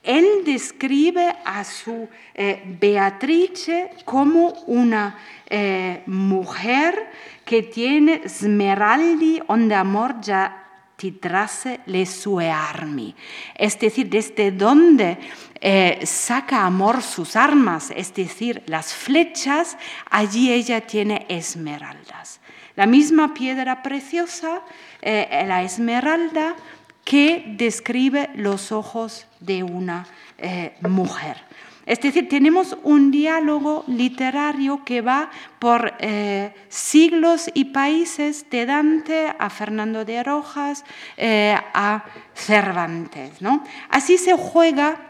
[0.05, 5.18] Él describe a su eh, Beatrice como una
[5.51, 7.11] eh, mujer
[7.44, 10.57] que tiene smeraldi onde amor ya
[10.99, 13.14] titrase le sue armi.
[13.55, 15.16] Es decir, desde donde
[15.61, 19.78] eh, saca amor sus armas, es decir, las flechas,
[20.11, 22.40] allí ella tiene esmeraldas.
[22.74, 24.62] La misma piedra preciosa,
[25.01, 26.57] eh, la esmeralda,
[27.05, 31.47] que describe los ojos de una eh, mujer.
[31.89, 39.32] Es decir, tenemos un diálogo literario que va por eh, siglos y países, de Dante
[39.39, 40.84] a Fernando de Rojas
[41.16, 43.41] eh, a Cervantes.
[43.41, 43.64] ¿no?
[43.89, 45.01] Así se juega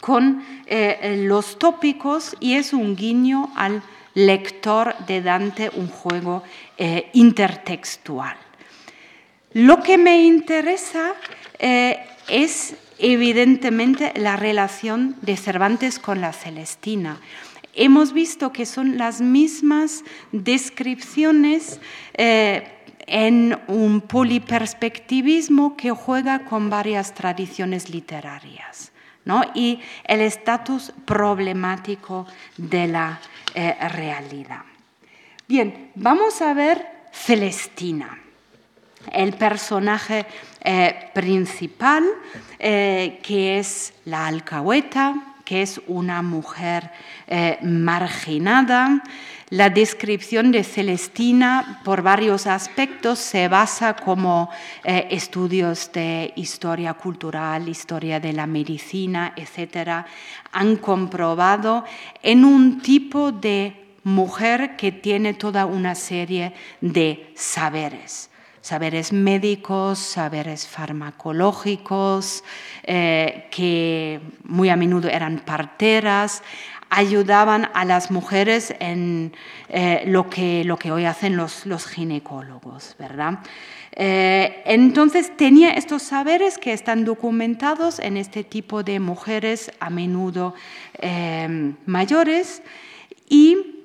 [0.00, 3.82] con eh, los tópicos y es un guiño al
[4.14, 6.42] lector de Dante, un juego
[7.12, 8.38] intertextual.
[9.52, 11.12] Lo que me interesa
[11.58, 17.20] es evidentemente la relación de Cervantes con la Celestina.
[17.74, 21.80] Hemos visto que son las mismas descripciones
[22.14, 22.68] eh,
[23.06, 28.92] en un poliperspectivismo que juega con varias tradiciones literarias
[29.54, 32.26] y el estatus problemático
[32.56, 33.20] de la
[33.54, 34.62] eh, realidad.
[35.46, 38.19] Bien, vamos a ver Celestina
[39.12, 40.26] el personaje
[40.62, 42.04] eh, principal,
[42.58, 46.90] eh, que es la alcahueta, que es una mujer
[47.26, 49.02] eh, marginada.
[49.48, 54.48] La descripción de Celestina, por varios aspectos, se basa como
[54.84, 60.06] estudios de historia cultural, historia de la medicina, etc.,
[60.52, 61.84] han comprobado
[62.22, 68.30] en un tipo de mujer que tiene toda una serie de saberes
[68.60, 72.44] saberes médicos, saberes farmacológicos,
[72.82, 76.42] eh, que muy a menudo eran parteras,
[76.90, 79.32] ayudaban a las mujeres en
[79.68, 83.38] eh, lo, que, lo que hoy hacen los, ginecólogos, ¿verdad?
[83.92, 90.54] Eh, entonces tenía estos saberes que están documentados en este tipo de mujeres a menudo
[91.86, 92.62] mayores
[93.28, 93.79] y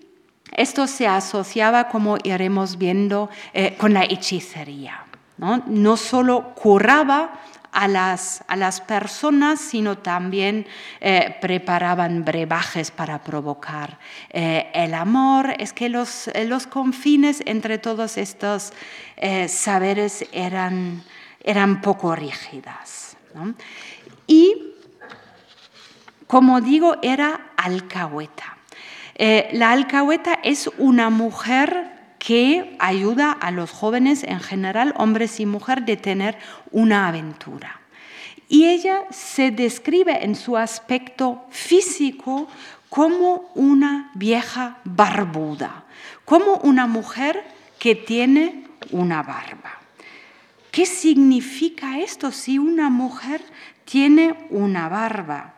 [0.55, 5.05] esto se asociaba, como iremos viendo, eh, con la hechicería.
[5.37, 5.97] ¿no?
[5.97, 7.41] solo curaba
[7.73, 10.65] a las, a las, personas, sino también
[11.01, 13.99] eh, preparaban brebajes para provocar
[14.29, 15.53] eh, el amor.
[15.59, 18.71] Es que los, los, confines entre todos estos
[19.49, 21.03] saberes eran,
[21.43, 23.17] eran poco rígidas.
[24.25, 24.73] Y,
[26.27, 28.54] como digo, era alcahueta.
[29.15, 35.45] Eh, la alcahueta es una mujer que ayuda a los jóvenes en general, hombres y
[35.45, 36.37] mujeres, de tener
[36.71, 37.79] una aventura.
[38.47, 42.47] Y ella se describe en su aspecto físico
[42.89, 45.85] como una vieja barbuda,
[46.25, 47.43] como una mujer
[47.79, 49.79] que tiene una barba.
[50.71, 53.41] ¿Qué significa esto si una mujer
[53.85, 55.54] tiene una barba?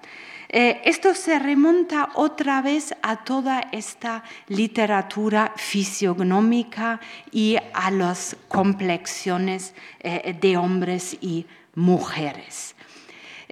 [0.50, 9.74] Eh, esto se remonta otra vez a toda esta literatura fisiognómica y a las complexiones
[10.00, 11.46] eh, de hombres y
[11.76, 12.77] mujeres.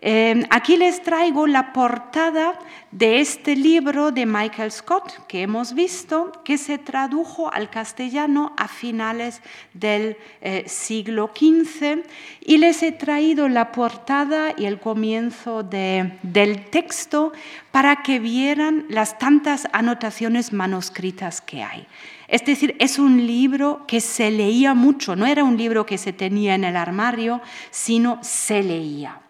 [0.08, 2.60] Eh, aquí les traigo la portada
[2.92, 8.68] de este libro de Michael Scott que hemos visto, que se tradujo al castellano a
[8.68, 9.42] finales
[9.74, 12.04] del eh, siglo XV
[12.42, 17.32] y les he traído la portada y el comienzo del texto
[17.72, 21.88] para que vieran las tantas anotaciones manuscritas que hay.
[22.28, 26.14] Es decir, es un libro que se leía mucho, no era un libro que se
[26.14, 27.42] tenía en el armario,
[27.72, 29.22] sino se leía.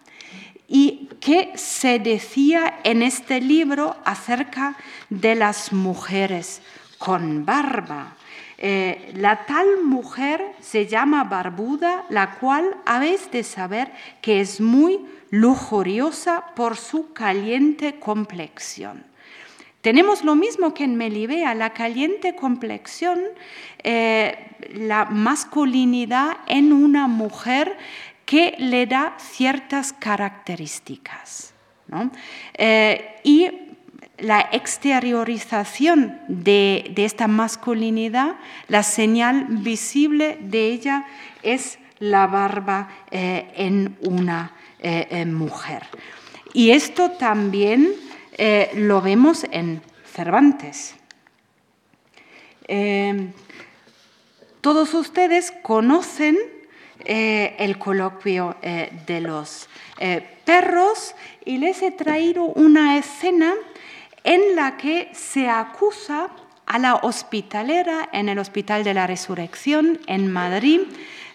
[1.26, 4.76] ¿Y qué se decía en este libro acerca
[5.10, 6.62] de las mujeres
[6.98, 8.14] con barba?
[8.58, 13.90] Eh, la tal mujer se llama barbuda, la cual habéis de saber
[14.22, 15.00] que es muy
[15.30, 19.04] lujuriosa por su caliente complexión.
[19.80, 23.18] Tenemos lo mismo que en Melibea, la caliente complexión,
[23.82, 24.36] eh,
[24.74, 27.76] la masculinidad en una mujer
[28.26, 31.54] que le da ciertas características.
[32.58, 33.48] Eh, y
[34.18, 38.36] la exteriorización de, esta masculinidad,
[38.68, 41.06] la señal visible de ella
[41.42, 44.52] es la barba eh, en una
[45.26, 45.82] mujer.
[46.52, 47.92] Y esto también
[48.38, 50.94] eh, lo vemos en Cervantes.
[52.68, 53.28] Eh,
[54.60, 56.36] todos ustedes conocen
[57.06, 59.68] eh, el coloquio de los
[60.44, 63.54] perros y les he traído una escena
[64.24, 66.30] en la que se acusa
[66.66, 70.80] a la hospitalera en el Hospital de la Resurrección en Madrid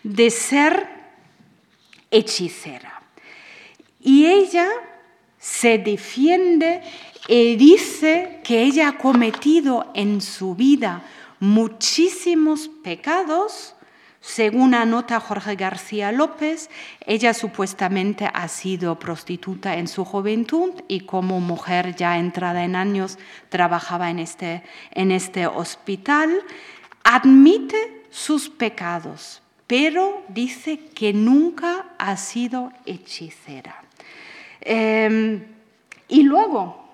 [0.04, 0.88] de ser
[2.12, 3.02] hechicera.
[4.00, 4.68] Y ella
[5.40, 6.82] se defiende
[7.28, 11.04] y dice que ella ha cometido en su vida
[11.40, 13.74] muchísimos pecados.
[14.22, 16.70] Según anota Jorge García López,
[17.08, 23.18] ella supuestamente ha sido prostituta en su juventud y como mujer ya entrada en años
[23.50, 24.62] trabajaba en este,
[24.92, 26.32] en este hospital.
[27.04, 33.84] Admite sus pecados, pero dice que nunca ha sido hechicera.
[34.62, 35.44] Em,
[36.08, 36.88] y luego,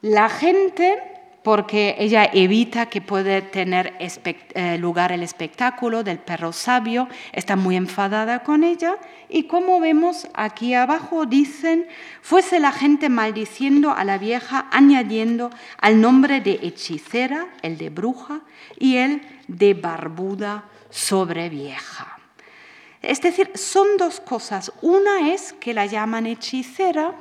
[0.00, 1.15] la gente,
[1.46, 7.76] porque ella evita que pueda tener eh, lugar el espectáculo del perro sabio, está muy
[7.76, 8.96] enfadada con ella
[9.28, 11.86] y como vemos aquí abajo dicen,
[12.20, 18.40] fuese la gente maldiciendo a la vieja, añadiendo al nombre de hechicera, el de bruja,
[18.76, 22.18] y el de barbuda sobre vieja.
[23.02, 24.72] Es decir, son dos cosas.
[24.82, 27.14] Una es que la llaman hechicera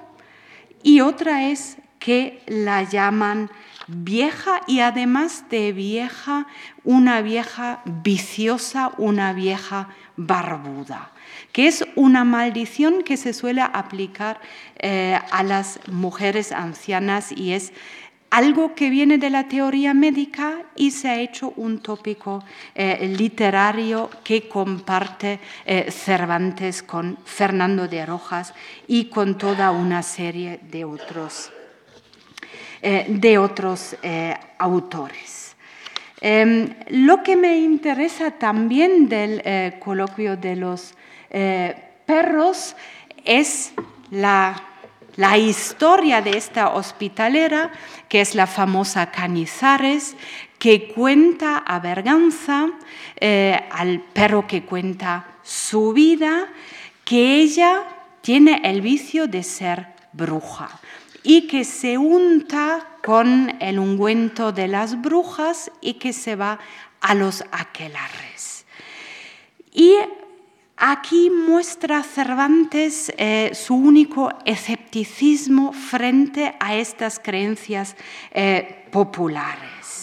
[0.82, 3.50] y otra es que la llaman
[3.88, 6.46] vieja y además de vieja,
[6.84, 11.12] una vieja viciosa, una vieja barbuda,
[11.52, 14.40] que es una maldición que se suele aplicar
[14.78, 17.74] eh, a las mujeres ancianas y es
[18.30, 22.44] algo que viene de la teoría médica y se ha hecho un tópico
[22.76, 28.54] eh, literario que comparte eh, Cervantes con Fernando de Rojas
[28.88, 31.52] y con toda una serie de otros,
[32.88, 33.96] eh, de otros
[34.60, 35.56] autores.
[36.22, 39.42] Em, lo que me interesa también del
[39.80, 40.94] coloquio de los
[42.06, 42.76] perros
[43.26, 47.72] es la historia de esta hospitalera,
[48.08, 50.16] que es la famosa Canizares,
[50.60, 52.70] que cuenta a Berganza,
[53.20, 56.48] eh, al perro que cuenta su vida,
[57.04, 57.84] que ella
[58.22, 60.70] tiene el vicio de ser bruja
[61.26, 66.60] y que se unta con el ungüento de las brujas y que se va
[67.02, 68.66] a los aquelarres.
[69.74, 69.96] Y
[70.78, 77.96] Aquí muestra Cervantes eh, su único escepticismo frente a estas creencias
[78.32, 79.96] eh, populares.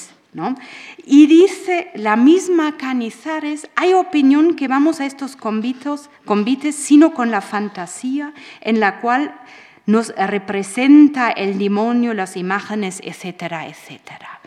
[1.05, 7.31] Y dice la misma Canizares, hay opinión que vamos a estos convitos, convites sino con
[7.31, 9.39] la fantasía en la cual
[9.87, 14.41] nos representa el demonio, las imágenes, etcétera, etcétera.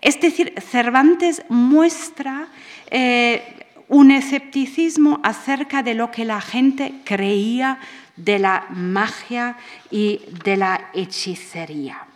[0.00, 2.48] Es decir, Cervantes muestra
[2.90, 3.42] eh,
[3.88, 7.78] un escepticismo acerca de lo que la gente creía
[8.16, 9.56] de la magia
[9.90, 12.06] y de la hechicería.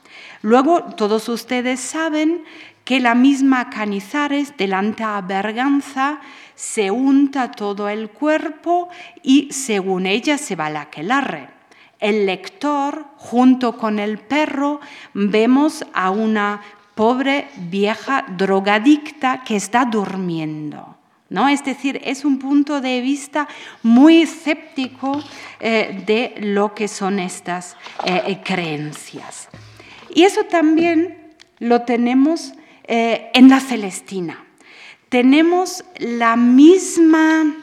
[0.43, 2.45] Luego, todos ustedes saben
[2.85, 6.21] que la misma Canizares, delante a Berganza,
[6.55, 8.89] se unta todo el cuerpo
[9.23, 11.58] y según ella se va la aquelarre.
[12.01, 14.81] El lector, junto con el perro,
[15.15, 16.63] vemos a una
[16.95, 20.97] pobre vieja drogadicta que está durmiendo.
[21.29, 21.49] ¿no?
[21.49, 23.49] Es decir, es un punto de vista
[23.83, 25.23] muy escéptico
[25.61, 29.49] eh, de lo que son estas eh, creencias.
[30.15, 32.55] Y eso también lo tenemos
[32.91, 34.43] en la Celestina.
[35.11, 37.55] Tenemos la misma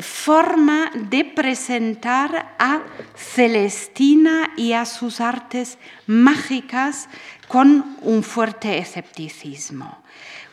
[0.00, 2.82] forma de presentar a
[3.14, 7.08] Celestina y a sus artes mágicas
[7.48, 9.98] con un fuerte escepticismo.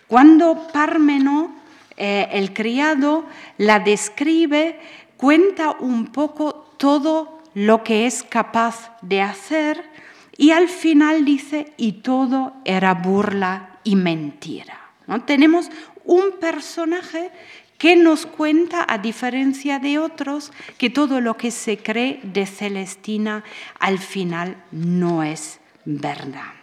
[0.07, 1.55] Cuando Parmeno,
[1.95, 3.25] eh, el criado,
[3.57, 4.79] la describe,
[5.15, 9.89] cuenta un poco todo lo que es capaz de hacer
[10.37, 14.79] y al final dice, y todo era burla y mentira.
[15.05, 15.23] ¿No?
[15.23, 15.69] Tenemos
[16.05, 17.31] un personaje
[17.79, 23.43] que nos cuenta, a diferencia de otros, que todo lo que se cree de Celestina
[23.79, 26.53] al final no es verdad.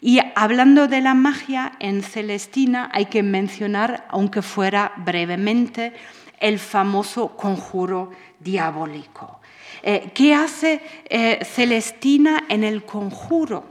[0.00, 5.92] Y hablando de la magia en Celestina, hay que mencionar, aunque fuera brevemente,
[6.40, 8.10] el famoso conjuro
[8.40, 9.40] diabólico.
[9.82, 13.68] Eh, ¿Qué hace eh, Celestina en el conjuro?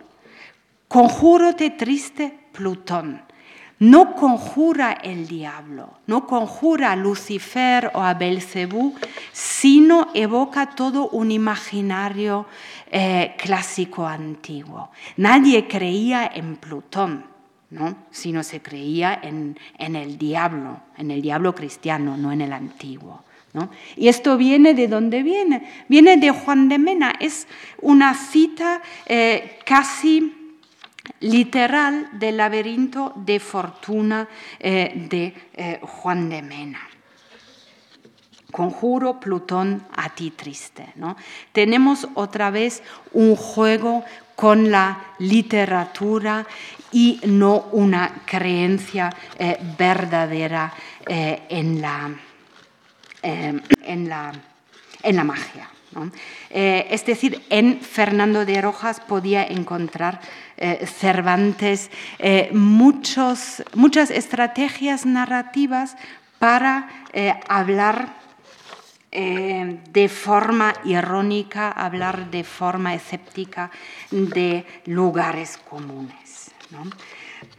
[1.58, 3.29] De triste Plutón
[3.80, 8.94] no conjura el diablo, no conjura a Lucifer o a Belcebú,
[9.32, 12.46] sino evoca todo un imaginario
[12.92, 14.92] eh, clásico antiguo.
[15.16, 17.26] Nadie creía en Plutón,
[17.70, 17.96] ¿no?
[18.12, 23.24] sino se creía en, el diablo, en el diablo cristiano, no en el antiguo.
[23.96, 25.68] Y esto viene de dónde viene?
[25.88, 27.16] Viene de Juan de Mena.
[27.20, 27.48] Es
[27.82, 30.39] una cita eh, casi
[31.20, 34.28] literal del laberinto de fortuna
[34.60, 36.80] eh, de eh, Juan de Mena.
[38.52, 40.94] Conjuro Plutón a ti triste.
[40.96, 41.16] ¿no?
[41.52, 42.82] Tenemos otra vez
[43.14, 44.04] un juego
[44.36, 46.48] con la literatura
[46.92, 50.74] y no una creencia eh, verdadera
[51.06, 52.12] en, la,
[53.22, 54.32] en, la,
[55.04, 55.70] en la magia.
[56.52, 60.22] Eh, es decir, en Fernando de Rojas podía encontrar
[60.58, 65.96] eh, Cervantes eh, muchos, muchas estrategias narrativas
[66.38, 66.88] para
[67.50, 68.16] hablar
[69.12, 73.72] de forma irónica, hablar de forma escéptica
[74.12, 76.52] de lugares comunes.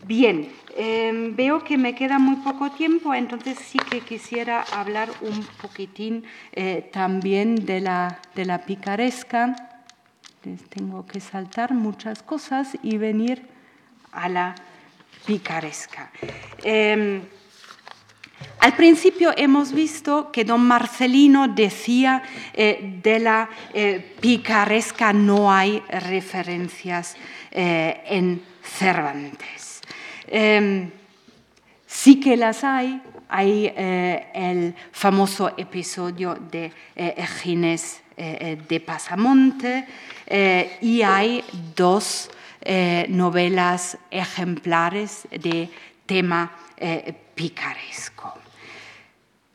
[0.06, 5.44] Bien, Em, veo que me queda muy poco tiempo, entonces sí que quisiera hablar un
[5.60, 9.56] poquitín eh, también de la, de la picaresca.
[10.70, 13.46] tengo que saltar muchas cosas y venir
[14.12, 14.54] a la
[15.26, 16.10] picaresca.
[16.62, 17.20] Em,
[18.60, 22.22] al principio hemos visto que don Marcelino decía
[22.54, 27.16] eh, de la eh, picaresca no hay referencias
[27.52, 29.59] en Cervantes.
[30.30, 30.90] Em,
[31.86, 33.02] sí que las hay.
[33.28, 39.86] Hay eh, el famoso episodio de eh, Ginés eh, de Pasamonte
[40.80, 41.42] y hay
[41.74, 42.30] dos
[43.08, 45.68] novelas ejemplares de
[46.06, 46.52] tema
[47.34, 48.34] picaresco.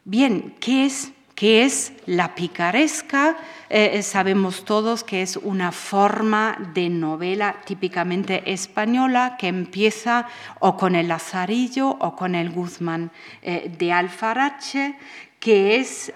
[0.04, 3.36] Bien, ¿qué es ¿Qué es la picaresca?
[3.70, 10.28] Eh, eh, sabemos todos que es una forma de novela típicamente española que empieza
[10.62, 13.12] o con el Lazarillo o con el Guzmán
[13.42, 14.96] eh, de Alfarache,
[15.42, 16.12] que es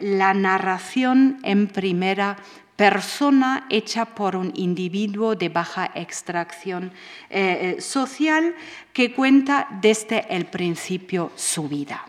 [0.00, 2.36] la narración en primera
[2.74, 6.92] persona hecha por un individuo de baja extracción
[7.78, 8.54] social
[8.92, 12.04] que cuenta desde el principio su vida.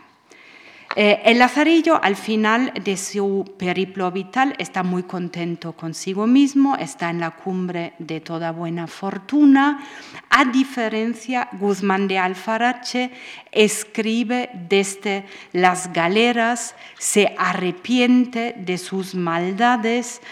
[0.96, 7.10] Eh, el Lazarillo, al final de su periplo vital, está muy contento consigo mismo, está
[7.10, 9.84] en la cumbre de toda buena fortuna.
[10.30, 13.10] A diferencia, Guzmán de Alfarache
[13.52, 20.22] escribe desde las galeras, se arrepiente de sus maldades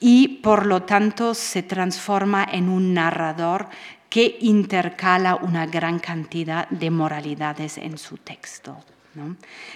[0.00, 3.68] y por lo tanto se transforma en un narrador
[4.10, 8.76] que intercala una gran cantidad de moralidades en su texto.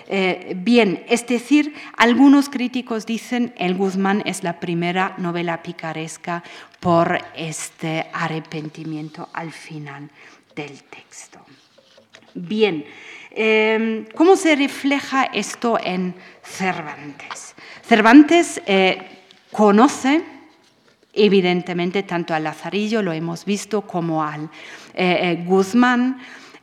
[0.09, 6.43] Eh, bien, es decir, algunos críticos dicen El Guzmán es la primera novela picaresca
[6.81, 10.11] por este arrepentimiento al final
[10.55, 11.41] del texto.
[12.35, 12.85] Bien,
[13.31, 17.55] em, ¿cómo se refleja esto en Cervantes?
[17.83, 18.99] Cervantes eh,
[19.51, 20.23] conoce
[21.13, 24.49] evidentemente tanto al Lazarillo, lo hemos visto, como al
[24.95, 26.21] eh, Guzmán,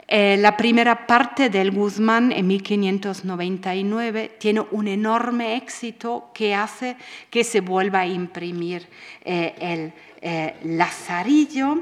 [0.07, 6.95] eh, la primera parte del Guzmán en 1599 tiene un enorme éxito que hace
[7.31, 8.87] que se vuelva a imprimir
[9.23, 11.81] eh, el eh, Lazarillo.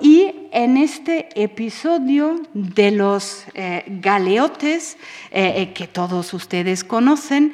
[0.00, 3.46] Y en este episodio de los
[3.86, 4.96] galeotes,
[5.30, 7.52] que todos ustedes conocen,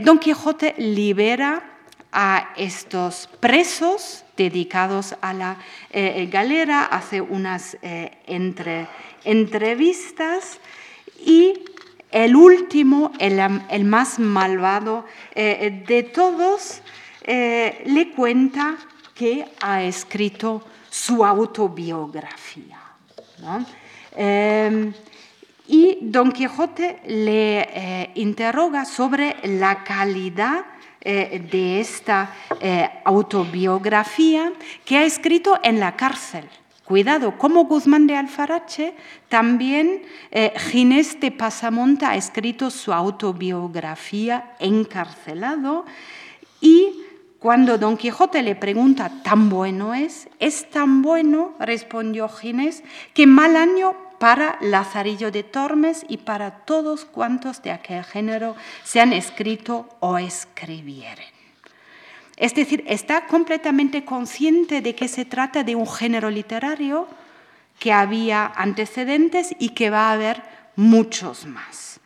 [0.00, 1.62] Don Quijote libera
[2.10, 5.58] a estos presos dedicados a la
[5.92, 7.76] galera, hace unas
[9.30, 10.58] entrevistas
[11.24, 11.64] y
[12.10, 15.04] el último, el más malvado
[15.34, 16.80] de todos,
[17.26, 18.78] le cuenta
[19.14, 22.78] que ha escrito su autobiografía.
[24.16, 24.92] Em,
[25.66, 30.64] y Don Quijote le eh, interroga sobre la calidad
[31.00, 34.52] eh, de esta eh, autobiografía
[34.84, 36.48] que ha escrito en la cárcel.
[36.88, 38.94] Cuidado, como Guzmán de Alfarache,
[39.28, 40.04] también
[40.56, 45.84] Ginés de Pasamonta ha escrito su autobiografía encarcelado
[46.62, 47.02] y
[47.38, 50.30] cuando Don Quijote le pregunta, ¿tan bueno es?
[50.38, 52.82] Es tan bueno, respondió Ginés,
[53.12, 59.02] que mal año para Lazarillo de Tormes y para todos cuantos de aquel género se
[59.02, 61.37] han escrito o escribieren.
[62.38, 67.06] Es decir, está completamente consciente de que se trata de un género literario
[67.78, 70.42] que había antecedentes y que va a haber
[70.76, 72.00] muchos más.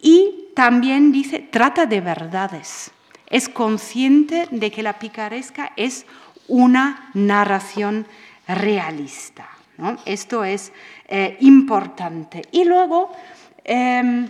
[0.00, 2.90] Y también dice, trata de verdades
[3.30, 6.04] es consciente de que la picaresca es
[6.48, 8.06] una narración
[8.46, 9.48] realista.
[10.04, 10.72] Esto es
[11.08, 12.42] eh, importante.
[12.50, 13.12] Y luego,
[13.64, 14.28] em,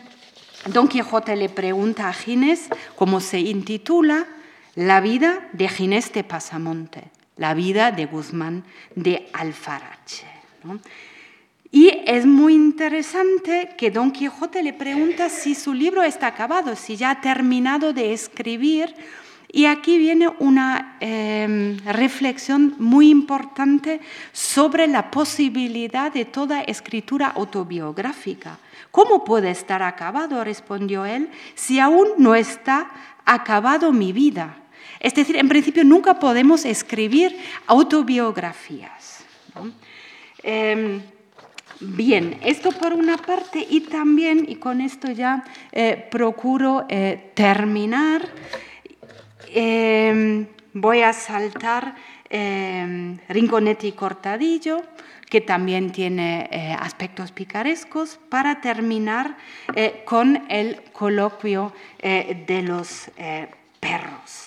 [0.66, 4.26] Don Quijote le pregunta a Ginés cómo se intitula
[4.80, 8.64] La vida de Ginés de Pasamonte, la vida de Guzmán
[8.94, 10.24] de Alfarache.
[11.70, 16.96] Y es muy interesante que Don Quijote le pregunta si su libro está acabado, si
[16.96, 18.94] ya ha terminado de escribir.
[19.52, 24.00] Y aquí viene una em, reflexión muy importante
[24.32, 28.56] sobre la posibilidad de toda escritura autobiográfica.
[28.90, 30.42] ¿Cómo puede estar acabado?
[30.42, 32.90] respondió él, si aún no está
[33.26, 34.56] acabado mi vida.
[35.00, 37.36] Es decir, en principio nunca podemos escribir
[37.66, 39.24] autobiografías.
[40.42, 41.02] Em,
[41.82, 48.28] Bien, esto por una parte y también, y con esto ya eh, procuro eh, terminar,
[49.48, 51.94] em, voy a saltar
[52.28, 54.82] em, Rinconetti y Cortadillo,
[55.30, 59.38] que también tiene eh, aspectos picarescos, para terminar
[60.04, 61.72] con el coloquio
[62.02, 63.10] de los
[63.80, 64.39] perros.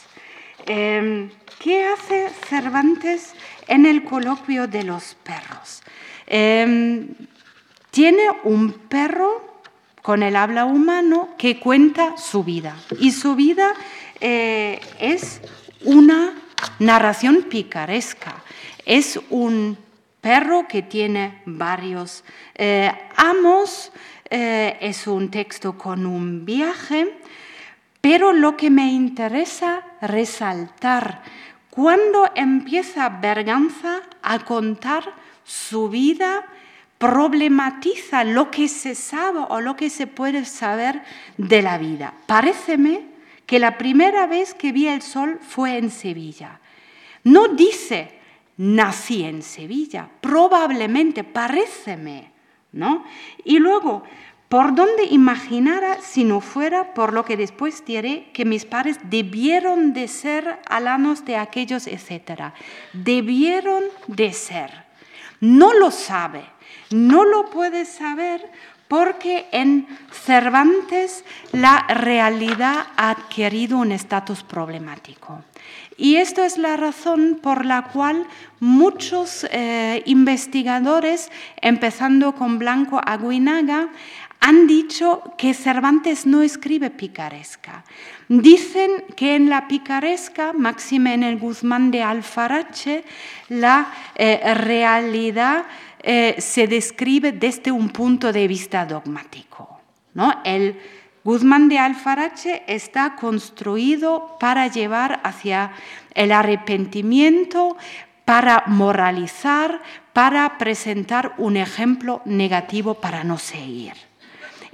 [0.66, 3.34] Em, ¿Qué hace Cervantes
[3.68, 5.82] en el coloquio de los perros?
[6.28, 7.10] Em,
[7.92, 9.62] tiene un perro
[10.02, 12.78] con el habla humano que cuenta su vida.
[13.00, 13.74] Y su vida
[14.20, 15.42] eh, es
[15.84, 16.34] una
[16.80, 18.44] narración picaresca.
[18.86, 19.78] Es un
[20.22, 22.24] perro que tiene varios
[22.56, 23.92] eh, amos,
[24.30, 27.20] eh, es un texto con un viaje,
[28.04, 31.24] pero lo que me interesa resaltar,
[31.70, 35.06] cuando empieza Berganza a contar
[35.46, 36.44] su vida
[36.98, 41.02] problematiza lo que se sabe o lo que se puede saber
[41.38, 42.14] de la vida.
[42.26, 43.06] Paréceme
[43.46, 46.60] que la primera vez que vi el sol fue en Sevilla.
[47.24, 48.20] No dice
[48.58, 52.34] nací en Sevilla, probablemente, paréceme,
[52.74, 53.06] ¿no?
[53.46, 54.04] Y luego,
[54.54, 59.94] ¿por dónde imaginara si no fuera por lo que después diré que mis padres debieron
[59.94, 62.54] de ser alanos de aquellos, etcétera?
[62.94, 64.70] Debieron de ser
[65.40, 66.46] no lo sabe,
[66.92, 68.48] no lo puede saber
[68.88, 75.42] porque en Cervantes la realidad ha adquirido un estatus problemático.
[75.98, 78.26] Y esto es la razón por la cual
[78.60, 81.30] muchos eh, investigadores,
[81.62, 83.90] empezando con Blanco Aguinaga,
[84.46, 87.86] han dicho que Cervantes no escribe picaresca.
[88.28, 93.06] Dicen que en la picaresca, máxime en el Guzmán de Alfarache,
[93.48, 95.64] la eh, realidad
[96.02, 99.80] eh, se describe desde un punto de vista dogmático.
[100.14, 100.42] ¿no?
[100.44, 100.78] El
[101.24, 105.72] Guzmán de Alfarache está construido para llevar hacia
[106.16, 107.78] el arrepentimiento,
[108.26, 109.82] para moralizar,
[110.12, 113.94] para presentar un ejemplo negativo para no seguir.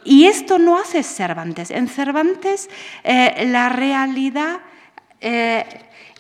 [0.04, 1.72] Y esto no hace Cervantes.
[1.72, 2.70] En Cervantes
[3.04, 4.60] eh, la realidad
[5.22, 5.66] eh,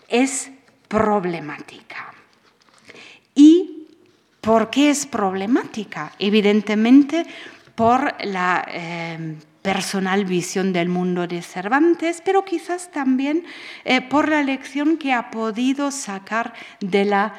[0.07, 0.51] es
[0.88, 2.13] problemática.
[3.36, 3.88] ¿Y
[4.41, 6.13] por qué es problemática?
[6.19, 7.25] Evidentemente
[7.75, 13.45] por la eh, personal visión del mundo de Cervantes, pero quizás también
[14.09, 17.34] por la lección que ha podido sacar de la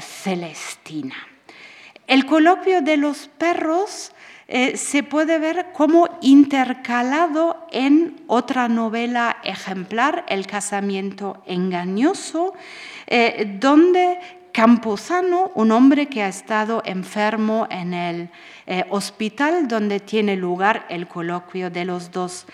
[0.00, 1.14] Celestina.
[2.06, 4.12] El coloquio de los perros
[4.46, 12.54] eh, se puede ver como intercalado en otra novela ejemplar, El casamiento engañoso,
[13.06, 14.18] eh, donde
[14.52, 18.30] Camposano, un hombre que ha estado enfermo en el
[18.66, 22.46] eh, hospital donde tiene lugar el coloquio de los dos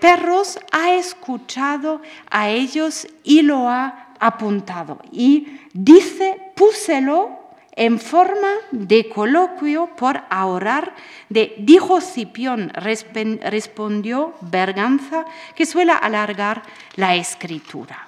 [0.00, 5.00] perros, ha escuchado a ellos y lo ha apuntado.
[5.10, 7.39] Y dice, púselo
[7.72, 10.94] en forma de coloquio por ahorrar
[11.28, 16.62] de dijo Cipión, respondió Berganza, que suele alargar
[16.96, 18.06] la escritura.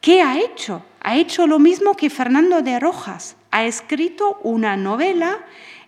[0.00, 0.84] ¿Qué ha hecho?
[1.02, 3.36] Ha hecho lo mismo que Fernando de Rojas.
[3.50, 5.38] Ha escrito una novela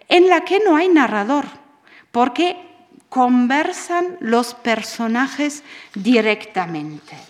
[0.09, 1.47] en la que no hay narrador,
[2.11, 2.57] porque
[3.09, 5.63] conversan los personajes
[5.95, 7.30] directamente.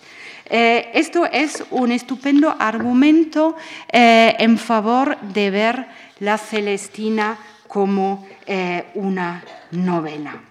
[0.53, 3.55] Eh, esto es un estupendo argumento
[3.89, 5.87] eh, en favor de ver
[6.19, 7.37] la Celestina
[7.69, 10.41] como eh, una novela.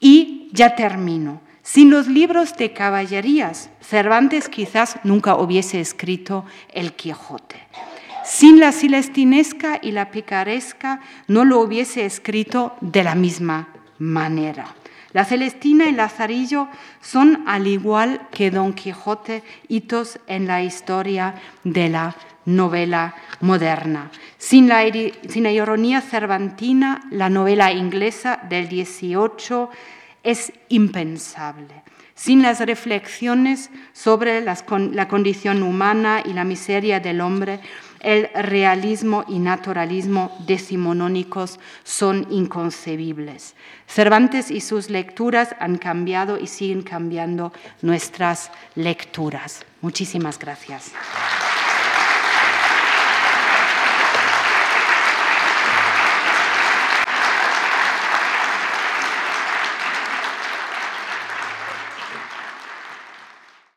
[0.00, 1.40] Y ya termino.
[1.62, 7.68] Sin los libros de caballerías, Cervantes quizás nunca hubiese escrito El Quijote.
[8.24, 14.74] Sin la celestinesca y la picaresca, no lo hubiese escrito de la misma manera.
[15.14, 16.66] La Celestina y Lazarillo
[17.00, 24.10] son, al igual que Don Quijote, hitos en la historia de la novela moderna.
[24.38, 29.70] Sin la, ironía cervantina, la novela inglesa del 18
[30.24, 31.84] es impensable.
[32.16, 37.60] Sin las reflexiones sobre la condición humana y la miseria del hombre,
[38.04, 43.54] el realismo y naturalismo decimonónicos son inconcebibles.
[43.86, 47.52] Cervantes y sus lecturas han cambiado y siguen cambiando
[47.82, 49.64] nuestras lecturas.
[49.80, 50.92] Muchísimas gracias.